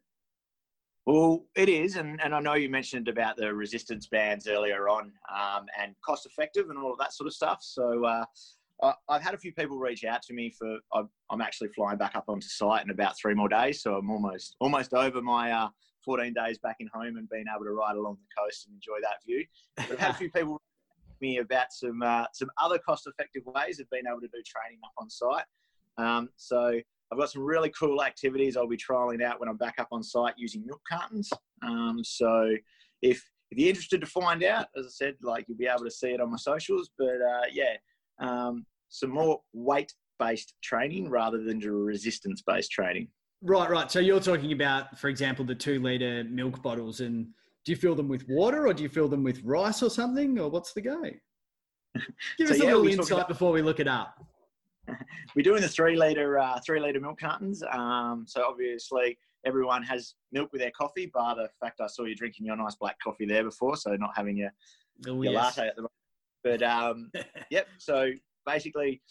Well, 1.05 1.45
it 1.55 1.67
is, 1.67 1.95
and, 1.95 2.21
and 2.21 2.33
I 2.33 2.39
know 2.39 2.53
you 2.53 2.69
mentioned 2.69 3.07
about 3.07 3.35
the 3.35 3.53
resistance 3.53 4.07
bands 4.07 4.47
earlier 4.47 4.87
on, 4.87 5.11
um, 5.33 5.65
and 5.79 5.95
cost 6.05 6.27
effective 6.27 6.69
and 6.69 6.77
all 6.77 6.91
of 6.91 6.99
that 6.99 7.13
sort 7.13 7.27
of 7.27 7.33
stuff. 7.33 7.59
So 7.61 8.05
uh, 8.05 8.25
I, 8.83 8.93
have 9.09 9.21
had 9.21 9.33
a 9.33 9.37
few 9.37 9.51
people 9.53 9.77
reach 9.77 10.03
out 10.03 10.21
to 10.23 10.33
me 10.33 10.51
for. 10.51 10.77
I'm, 10.93 11.09
I'm, 11.29 11.41
actually 11.41 11.69
flying 11.69 11.97
back 11.97 12.15
up 12.15 12.25
onto 12.27 12.47
site 12.47 12.83
in 12.83 12.91
about 12.91 13.17
three 13.17 13.33
more 13.33 13.49
days, 13.49 13.81
so 13.81 13.95
I'm 13.95 14.09
almost 14.11 14.55
almost 14.59 14.93
over 14.93 15.21
my 15.21 15.51
uh, 15.51 15.69
14 16.05 16.33
days 16.33 16.59
back 16.59 16.77
in 16.79 16.87
home 16.93 17.17
and 17.17 17.29
being 17.29 17.45
able 17.53 17.65
to 17.65 17.71
ride 17.71 17.95
along 17.95 18.17
the 18.17 18.41
coast 18.41 18.67
and 18.67 18.75
enjoy 18.75 18.99
that 19.01 19.23
view. 19.25 19.45
But 19.77 19.91
I've 19.91 19.99
had 19.99 20.11
a 20.11 20.17
few 20.17 20.31
people 20.31 20.61
me 21.21 21.37
about 21.37 21.71
some 21.71 22.01
uh, 22.01 22.25
some 22.33 22.49
other 22.61 22.79
cost 22.79 23.07
effective 23.07 23.43
ways 23.45 23.79
of 23.79 23.89
being 23.89 24.03
able 24.07 24.21
to 24.21 24.27
do 24.27 24.41
training 24.45 24.79
up 24.83 24.93
on 24.97 25.09
site. 25.09 25.45
Um, 25.97 26.29
so 26.35 26.79
I've 27.11 27.19
got 27.19 27.29
some 27.29 27.43
really 27.43 27.71
cool 27.77 28.03
activities 28.03 28.55
I'll 28.55 28.67
be 28.67 28.77
trialing 28.77 29.21
out 29.21 29.39
when 29.39 29.49
I'm 29.49 29.57
back 29.57 29.75
up 29.79 29.89
on 29.91 30.01
site 30.01 30.33
using 30.37 30.65
milk 30.65 30.81
cartons. 30.87 31.29
Um, 31.61 31.99
so 32.03 32.55
if 33.01 33.23
if 33.51 33.57
you're 33.57 33.67
interested 33.67 33.99
to 33.99 34.07
find 34.07 34.43
out, 34.43 34.67
as 34.77 34.85
I 34.85 34.89
said, 34.89 35.15
like 35.21 35.45
you'll 35.47 35.57
be 35.57 35.67
able 35.67 35.83
to 35.83 35.91
see 35.91 36.11
it 36.11 36.21
on 36.21 36.31
my 36.31 36.37
socials. 36.37 36.89
But 36.97 37.21
uh, 37.21 37.41
yeah, 37.51 37.75
um, 38.19 38.65
some 38.87 39.09
more 39.09 39.41
weight 39.53 39.93
based 40.19 40.53
training 40.63 41.09
rather 41.09 41.43
than 41.43 41.59
resistance 41.59 42.41
based 42.45 42.71
training. 42.71 43.09
Right, 43.41 43.69
right. 43.69 43.91
So 43.91 43.99
you're 43.99 44.19
talking 44.19 44.53
about, 44.53 44.97
for 44.99 45.09
example, 45.09 45.43
the 45.43 45.55
two 45.55 45.81
liter 45.81 46.23
milk 46.23 46.61
bottles, 46.61 47.01
and 47.01 47.27
do 47.65 47.71
you 47.71 47.75
fill 47.75 47.95
them 47.95 48.07
with 48.07 48.27
water 48.29 48.67
or 48.67 48.73
do 48.73 48.83
you 48.83 48.89
fill 48.89 49.07
them 49.07 49.23
with 49.23 49.41
rice 49.43 49.83
or 49.83 49.89
something, 49.89 50.39
or 50.39 50.49
what's 50.49 50.73
the 50.73 50.81
go? 50.81 51.01
Give 52.37 52.47
so, 52.47 52.53
us 52.53 52.59
a 52.61 52.63
yeah, 52.63 52.65
little 52.75 52.87
insight 52.87 53.11
about, 53.11 53.27
before 53.27 53.51
we 53.51 53.61
look 53.61 53.79
it 53.79 53.87
up. 53.87 54.23
we're 55.35 55.43
doing 55.43 55.61
the 55.61 55.67
three 55.67 55.95
liter 55.95 56.37
uh, 56.37 56.59
three 56.65 56.79
liter 56.79 56.99
milk 56.99 57.19
cartons. 57.19 57.63
Um, 57.71 58.25
so 58.27 58.43
obviously 58.47 59.17
everyone 59.45 59.83
has 59.83 60.15
milk 60.31 60.51
with 60.51 60.61
their 60.61 60.71
coffee, 60.71 61.07
bar 61.13 61.35
the 61.35 61.49
fact 61.59 61.81
I 61.81 61.87
saw 61.87 62.03
you 62.03 62.15
drinking 62.15 62.45
your 62.45 62.55
nice 62.55 62.75
black 62.75 62.97
coffee 63.03 63.25
there 63.25 63.43
before, 63.43 63.75
so 63.75 63.95
not 63.95 64.11
having 64.15 64.37
your, 64.37 64.51
oh, 65.07 65.21
your 65.21 65.33
yes. 65.33 65.57
latte 65.57 65.67
at 65.69 65.75
the 65.75 65.81
moment. 65.81 65.91
But 66.43 66.63
um, 66.63 67.11
yep, 67.51 67.67
so 67.77 68.11
basically, 68.45 69.01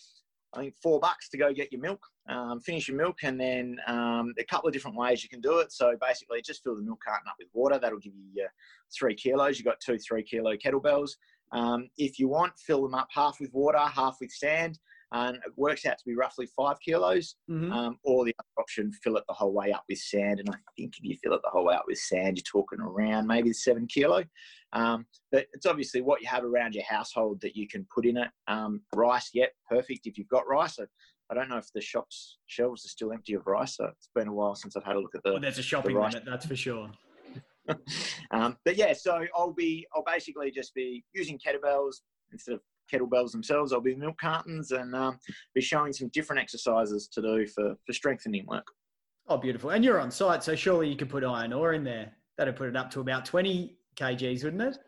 I 0.55 0.61
think 0.61 0.75
four 0.83 0.99
bucks 0.99 1.29
to 1.31 1.39
go 1.39 1.53
get 1.53 1.73
your 1.73 1.81
milk, 1.81 2.05
um, 2.29 2.61
finish 2.61 2.89
your 2.89 2.97
milk, 2.97 3.19
and 3.23 3.41
then 3.41 3.77
um, 3.87 4.35
a 4.39 4.45
couple 4.45 4.69
of 4.69 4.73
different 4.73 4.97
ways 4.97 5.23
you 5.23 5.29
can 5.29 5.41
do 5.41 5.59
it. 5.59 5.73
So 5.73 5.95
basically, 6.01 6.43
just 6.43 6.63
fill 6.63 6.77
the 6.77 6.83
milk 6.83 7.01
carton 7.07 7.29
up 7.29 7.37
with 7.39 7.49
water. 7.53 7.79
That'll 7.79 8.01
give 8.01 8.15
you 8.15 8.25
your 8.33 8.53
three 8.97 9.15
kilos. 9.15 9.59
You've 9.59 9.67
got 9.67 9.81
two 9.85 9.99
three 9.99 10.25
kilo 10.25 10.57
kettlebells. 10.57 11.11
Um, 11.53 11.89
if 11.99 12.19
you 12.19 12.29
want, 12.29 12.53
fill 12.59 12.83
them 12.83 12.95
up 12.95 13.09
half 13.13 13.39
with 13.41 13.53
water, 13.53 13.79
half 13.79 14.19
with 14.21 14.31
sand 14.31 14.79
and 15.13 15.37
it 15.37 15.53
works 15.57 15.87
out 15.87 15.99
to 15.99 16.05
be 16.05 16.15
roughly 16.15 16.47
five 16.57 16.79
kilos. 16.81 17.37
Mm-hmm. 17.51 17.73
Um, 17.73 17.99
or 18.05 18.25
the 18.25 18.35
other 18.39 18.63
option, 18.63 18.93
fill 18.93 19.17
it 19.17 19.25
the 19.29 19.35
whole 19.35 19.53
way 19.53 19.73
up 19.73 19.85
with 19.89 19.99
sand. 19.99 20.39
And 20.41 20.51
I 20.51 20.59
think 20.77 20.95
if 20.99 21.05
you 21.05 21.17
fill 21.23 21.35
it 21.35 21.41
the 21.43 21.51
whole 21.51 21.65
way 21.65 21.75
up 21.75 21.85
with 21.87 21.99
sand, 21.99 22.37
you're 22.37 22.45
talking 22.45 22.81
around 22.81 23.27
maybe 23.27 23.53
seven 23.53 23.87
kilo. 23.87 24.25
Um, 24.73 25.07
but 25.33 25.47
it's 25.53 25.67
obviously 25.67 26.01
what 26.01 26.21
you 26.21 26.29
have 26.29 26.45
around 26.45 26.75
your 26.75 26.85
household 26.85 27.41
that 27.43 27.57
you 27.57 27.67
can 27.67 27.87
put 27.93 28.07
in 28.07 28.17
it. 28.17 28.29
Um, 28.47 28.83
rice, 28.95 29.31
yep, 29.35 29.53
perfect 29.69 30.07
if 30.07 30.17
you've 30.17 30.29
got 30.29 30.49
rice. 30.49 30.79
I, 30.79 30.85
I 31.31 31.35
don't 31.35 31.49
know 31.49 31.59
if 31.59 31.73
the 31.73 31.81
shops 31.81 32.39
shelves 32.47 32.85
are 32.85 32.89
still 32.89 33.13
empty 33.13 33.35
of 33.35 33.47
rice. 33.47 33.77
So 33.77 33.87
it's 33.87 34.11
been 34.15 34.29
a 34.29 34.33
while 34.33 34.55
since 34.55 34.77
I've 34.77 34.85
had 34.85 34.97
a 34.97 35.01
look 35.01 35.15
at 35.15 35.23
the. 35.25 35.33
Well, 35.33 35.41
there's 35.41 35.59
a 35.59 35.63
shopping 35.63 35.95
the 35.95 36.01
limit, 36.01 36.25
that's 36.25 36.47
for 36.47 36.57
sure. 36.57 36.91
um, 38.31 38.57
but 38.65 38.77
yeah, 38.77 38.93
so 38.93 39.25
I'll 39.35 39.53
be 39.53 39.87
I'll 39.95 40.05
basically 40.05 40.51
just 40.51 40.75
be 40.75 41.05
using 41.13 41.39
kettlebells 41.39 41.97
instead 42.33 42.55
of 42.55 42.61
kettlebells 42.93 43.33
themselves. 43.33 43.73
I'll 43.73 43.81
be 43.81 43.95
milk 43.95 44.19
cartons 44.19 44.73
and 44.73 44.95
um, 44.95 45.19
be 45.55 45.61
showing 45.61 45.93
some 45.93 46.09
different 46.09 46.43
exercises 46.43 47.09
to 47.09 47.23
do 47.23 47.47
for, 47.47 47.75
for 47.87 47.93
strengthening 47.93 48.47
work. 48.47 48.67
Oh, 49.29 49.37
beautiful. 49.37 49.71
And 49.71 49.85
you're 49.85 50.01
on 50.01 50.11
site, 50.11 50.43
so 50.43 50.57
surely 50.57 50.89
you 50.89 50.97
could 50.97 51.09
put 51.09 51.25
iron 51.25 51.53
ore 51.53 51.75
in 51.75 51.85
there. 51.85 52.13
That'd 52.37 52.57
put 52.57 52.69
it 52.69 52.77
up 52.77 52.91
to 52.93 53.01
about 53.01 53.25
20 53.25 53.77
kgs, 53.97 54.45
wouldn't 54.45 54.63
it? 54.63 54.79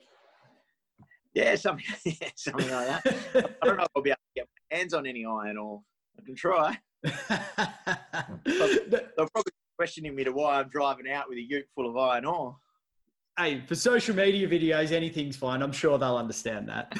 Yeah, 1.35 1.55
something, 1.55 1.85
yeah, 2.05 2.29
something 2.35 2.71
like 2.71 2.87
that. 2.87 3.57
I 3.63 3.67
don't 3.67 3.77
know 3.77 3.85
if 3.85 3.91
I'll 3.97 4.03
be 4.03 4.11
able 4.11 4.17
to 4.17 4.41
get 4.41 4.49
my 4.71 4.77
hands 4.77 4.95
on 4.95 5.07
any 5.07 5.25
iron 5.25 5.57
ore. 5.57 5.83
I 6.19 6.25
can 6.25 6.35
try. 6.35 6.79
they'll 8.45 9.29
probably 9.29 9.43
be 9.47 9.53
questioning 9.79 10.15
me 10.15 10.25
to 10.25 10.33
why 10.33 10.61
I'm 10.61 10.69
driving 10.69 11.11
out 11.11 11.29
with 11.29 11.39
a 11.39 11.43
ute 11.43 11.67
full 11.75 11.89
of 11.89 11.97
iron 11.97 12.25
ore 12.25 12.57
hey, 13.39 13.63
for 13.67 13.75
social 13.75 14.15
media 14.15 14.47
videos, 14.47 14.93
anything's 14.93 15.37
fine. 15.37 15.63
I'm 15.63 15.73
sure 15.73 15.99
they'll 15.99 16.17
understand 16.17 16.69
that. 16.69 16.97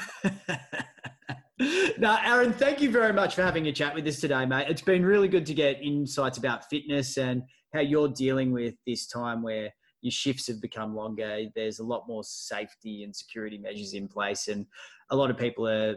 now, 1.97 2.19
Aaron, 2.23 2.53
thank 2.53 2.81
you 2.81 2.89
very 2.89 3.13
much 3.13 3.35
for 3.35 3.43
having 3.43 3.67
a 3.67 3.71
chat 3.71 3.93
with 3.93 4.07
us 4.07 4.19
today, 4.19 4.45
mate. 4.45 4.67
It's 4.69 4.81
been 4.81 5.05
really 5.05 5.27
good 5.27 5.45
to 5.45 5.53
get 5.53 5.81
insights 5.81 6.37
about 6.37 6.69
fitness 6.69 7.17
and 7.17 7.43
how 7.73 7.81
you're 7.81 8.09
dealing 8.09 8.51
with 8.51 8.75
this 8.87 9.07
time 9.07 9.43
where 9.43 9.69
your 10.01 10.11
shifts 10.11 10.47
have 10.47 10.61
become 10.61 10.95
longer. 10.95 11.45
There's 11.55 11.79
a 11.79 11.83
lot 11.83 12.07
more 12.07 12.23
safety 12.23 13.03
and 13.03 13.15
security 13.15 13.57
measures 13.57 13.93
in 13.93 14.07
place, 14.07 14.47
and 14.47 14.65
a 15.11 15.15
lot 15.15 15.29
of 15.29 15.37
people 15.37 15.67
are 15.67 15.95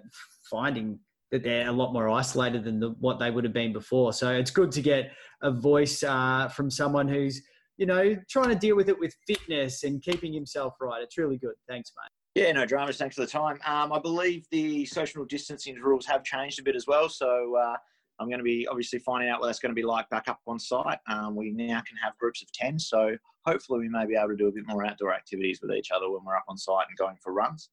finding 0.50 0.98
that 1.32 1.42
they're 1.42 1.68
a 1.68 1.72
lot 1.72 1.92
more 1.92 2.08
isolated 2.08 2.62
than 2.62 2.78
the, 2.78 2.90
what 3.00 3.18
they 3.18 3.30
would 3.30 3.42
have 3.42 3.52
been 3.52 3.72
before. 3.72 4.12
So 4.12 4.30
it's 4.30 4.50
good 4.50 4.70
to 4.72 4.82
get 4.82 5.10
a 5.42 5.50
voice 5.50 6.04
uh, 6.04 6.48
from 6.48 6.70
someone 6.70 7.08
who's 7.08 7.42
you 7.76 7.86
know, 7.86 8.16
trying 8.28 8.48
to 8.48 8.54
deal 8.54 8.76
with 8.76 8.88
it 8.88 8.98
with 8.98 9.14
fitness 9.26 9.84
and 9.84 10.02
keeping 10.02 10.32
himself 10.32 10.74
right. 10.80 11.02
It's 11.02 11.18
really 11.18 11.36
good. 11.36 11.54
Thanks, 11.68 11.92
mate. 11.96 12.42
Yeah, 12.42 12.52
no 12.52 12.66
dramas. 12.66 12.98
Thanks 12.98 13.14
for 13.14 13.22
the 13.22 13.26
time. 13.26 13.58
Um, 13.66 13.92
I 13.92 13.98
believe 13.98 14.46
the 14.50 14.84
social 14.86 15.24
distancing 15.24 15.76
rules 15.76 16.06
have 16.06 16.22
changed 16.22 16.58
a 16.58 16.62
bit 16.62 16.76
as 16.76 16.86
well. 16.86 17.08
So 17.08 17.56
uh, 17.56 17.76
I'm 18.18 18.28
going 18.28 18.38
to 18.38 18.44
be 18.44 18.66
obviously 18.68 18.98
finding 18.98 19.30
out 19.30 19.40
what 19.40 19.46
that's 19.46 19.58
going 19.58 19.70
to 19.70 19.80
be 19.80 19.86
like 19.86 20.08
back 20.10 20.28
up 20.28 20.40
on 20.46 20.58
site. 20.58 20.98
Um, 21.08 21.34
we 21.34 21.50
now 21.50 21.82
can 21.86 21.96
have 22.02 22.16
groups 22.18 22.42
of 22.42 22.52
10. 22.52 22.78
So 22.78 23.16
hopefully 23.46 23.80
we 23.80 23.88
may 23.88 24.06
be 24.06 24.16
able 24.16 24.28
to 24.28 24.36
do 24.36 24.48
a 24.48 24.52
bit 24.52 24.66
more 24.66 24.84
outdoor 24.84 25.14
activities 25.14 25.60
with 25.62 25.70
each 25.72 25.90
other 25.90 26.10
when 26.10 26.24
we're 26.24 26.36
up 26.36 26.44
on 26.48 26.58
site 26.58 26.86
and 26.88 26.98
going 26.98 27.16
for 27.22 27.32
runs. 27.32 27.70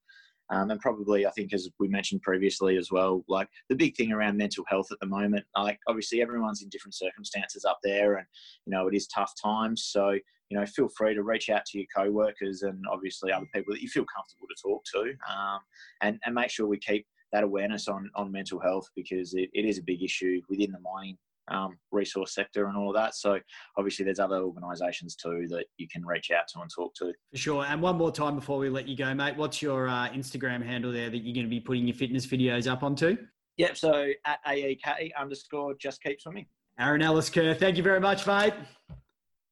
Um, 0.54 0.70
and 0.70 0.80
probably, 0.80 1.26
I 1.26 1.32
think, 1.32 1.52
as 1.54 1.68
we 1.80 1.88
mentioned 1.88 2.22
previously 2.22 2.78
as 2.78 2.92
well, 2.92 3.24
like 3.28 3.48
the 3.70 3.76
big 3.76 3.96
thing 3.96 4.12
around 4.12 4.38
mental 4.38 4.64
health 4.68 4.92
at 4.92 5.00
the 5.00 5.08
moment, 5.08 5.46
like 5.58 5.80
obviously 5.88 6.22
everyone's 6.22 6.62
in 6.62 6.70
different 6.70 6.94
circumstances 6.94 7.66
up 7.66 7.80
there, 7.84 8.16
and 8.16 8.28
you 8.66 8.72
know 8.72 8.88
it 8.88 8.96
is 8.96 9.08
tough 9.08 9.34
times. 9.42 9.84
So 9.86 10.12
you 10.50 10.60
know, 10.60 10.66
feel 10.68 10.90
free 10.90 11.16
to 11.16 11.24
reach 11.24 11.50
out 11.50 11.66
to 11.66 11.80
your 11.80 11.88
co-workers 11.96 12.62
and 12.62 12.84
obviously 12.92 13.32
other 13.32 13.48
people 13.54 13.74
that 13.74 13.82
you 13.82 13.90
feel 13.90 14.06
comfortable 14.06 14.48
to 14.48 14.62
talk 14.62 14.84
to, 14.94 15.16
um, 15.34 15.60
and 16.02 16.20
and 16.26 16.36
make 16.36 16.52
sure 16.52 16.68
we 16.68 16.78
keep 16.78 17.08
that 17.32 17.44
awareness 17.44 17.88
on 17.88 18.12
on 18.16 18.32
mental 18.32 18.60
health 18.60 18.88
because 18.96 19.34
it, 19.34 19.50
it 19.54 19.66
is 19.66 19.80
a 19.80 19.84
big 19.84 20.04
issue 20.04 20.40
within 20.50 20.72
the 20.72 20.80
mining 20.80 21.18
um, 21.50 21.78
resource 21.92 22.34
sector 22.34 22.68
and 22.68 22.78
all 22.78 22.90
of 22.90 22.96
that. 22.96 23.16
So 23.16 23.40
obviously, 23.78 24.06
there's 24.06 24.20
other 24.20 24.38
organisations 24.38 25.16
too 25.16 25.48
that 25.50 25.66
you 25.78 25.88
can 25.88 26.06
reach 26.06 26.32
out 26.32 26.48
to 26.54 26.62
and 26.62 26.70
talk 26.74 26.94
to. 26.96 27.14
For 27.32 27.38
sure. 27.38 27.66
And 27.66 27.82
one 27.82 27.98
more 27.98 28.12
time 28.12 28.36
before 28.36 28.58
we 28.58 28.70
let 28.70 28.88
you 28.88 28.96
go, 28.96 29.14
mate. 29.14 29.36
What's 29.36 29.62
your 29.62 29.88
uh, 29.88 30.10
Instagram 30.10 30.64
handle 30.64 30.92
there 30.92 31.10
that 31.10 31.18
you're 31.18 31.34
going 31.34 31.46
to 31.46 31.50
be 31.50 31.60
putting 31.60 31.88
your 31.88 31.96
fitness 31.96 32.26
videos 32.26 32.72
up 32.72 32.84
onto? 32.84 33.18
Yep. 33.58 33.78
So 33.78 34.10
at 34.26 34.40
aek 34.48 35.12
underscore 35.20 35.76
just 35.80 36.02
keep 36.02 36.22
swimming. 36.22 36.48
Aaron 36.80 37.04
Ellis 37.04 37.30
Kerr, 37.30 37.54
thank 37.54 37.78
you 37.78 37.84
very 37.84 38.00
much, 38.00 38.26
mate. 38.26 38.54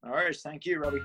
All 0.03 0.11
right. 0.11 0.35
Thank 0.35 0.65
you, 0.65 0.79
Robbie. 0.79 1.01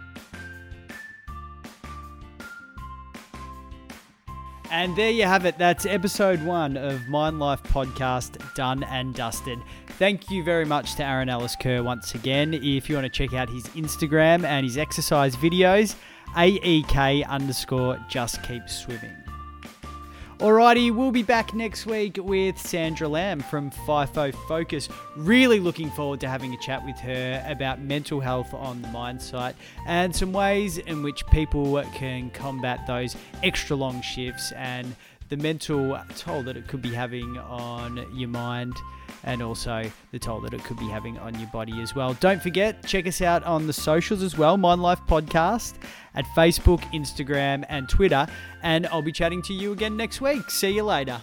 And 4.71 4.97
there 4.97 5.11
you 5.11 5.25
have 5.25 5.47
it. 5.47 5.59
That's 5.59 5.87
episode 5.87 6.43
one 6.43 6.77
of 6.77 7.01
Minelife 7.03 7.63
Podcast 7.65 8.55
done 8.55 8.83
and 8.85 9.15
dusted. 9.15 9.59
Thank 9.99 10.31
you 10.31 10.45
very 10.45 10.67
much 10.67 10.97
to 10.97 11.05
Aaron 11.05 11.31
Ellis 11.31 11.57
Kerr 11.57 11.83
once 11.83 12.15
again. 12.15 12.53
If 12.53 12.91
you 12.91 12.97
want 12.97 13.07
to 13.07 13.09
check 13.09 13.33
out 13.33 13.49
his 13.49 13.65
Instagram 13.69 14.45
and 14.45 14.67
his 14.67 14.77
exercise 14.77 15.35
videos, 15.37 15.95
AEK 16.37 17.27
underscore 17.27 17.99
just 18.07 18.43
keep 18.43 18.69
swimming. 18.69 19.17
Alrighty, 20.39 20.95
we'll 20.95 21.13
be 21.13 21.23
back 21.23 21.55
next 21.55 21.87
week 21.87 22.19
with 22.21 22.59
Sandra 22.59 23.09
Lamb 23.09 23.41
from 23.41 23.71
FIFO 23.71 24.35
Focus. 24.47 24.91
Really 25.17 25.61
looking 25.61 25.91
forward 25.93 26.21
to 26.21 26.29
having 26.29 26.53
a 26.53 26.59
chat 26.59 26.85
with 26.85 26.99
her 26.99 27.43
about 27.49 27.81
mental 27.81 28.21
health 28.21 28.53
on 28.53 28.83
the 28.83 28.89
mine 28.89 29.19
site 29.19 29.57
and 29.87 30.15
some 30.15 30.35
ways 30.35 30.77
in 30.77 31.03
which 31.03 31.27
people 31.29 31.83
can 31.95 32.29
combat 32.33 32.87
those 32.87 33.17
extra 33.43 33.75
long 33.75 34.03
shifts 34.03 34.53
and 34.53 34.95
the 35.29 35.37
mental 35.37 35.99
toll 36.17 36.43
that 36.45 36.57
it 36.57 36.69
could 36.69 36.83
be 36.83 36.93
having 36.93 37.39
on 37.39 38.07
your 38.15 38.29
mind 38.29 38.75
and 39.25 39.43
also 39.43 39.91
the 40.13 40.19
toll 40.19 40.41
that 40.41 40.55
it 40.55 40.63
could 40.65 40.79
be 40.79 40.87
having 40.87 41.19
on 41.19 41.39
your 41.39 41.49
body 41.49 41.81
as 41.81 41.95
well. 41.95 42.15
Don't 42.15 42.43
forget, 42.43 42.85
check 42.87 43.07
us 43.07 43.21
out 43.21 43.43
on 43.45 43.67
the 43.67 43.73
socials 43.73 44.23
as 44.23 44.39
well, 44.39 44.57
Minelife 44.57 45.07
Podcast 45.07 45.75
at 46.15 46.25
Facebook, 46.37 46.81
Instagram, 46.93 47.65
and 47.69 47.89
Twitter. 47.89 48.27
And 48.63 48.87
I'll 48.87 49.03
be 49.03 49.13
chatting 49.13 49.43
to 49.43 49.55
you 49.55 49.73
again 49.73 49.97
next 49.97 50.21
week. 50.21 50.51
See 50.51 50.71
you 50.71 50.85
later. 50.85 51.21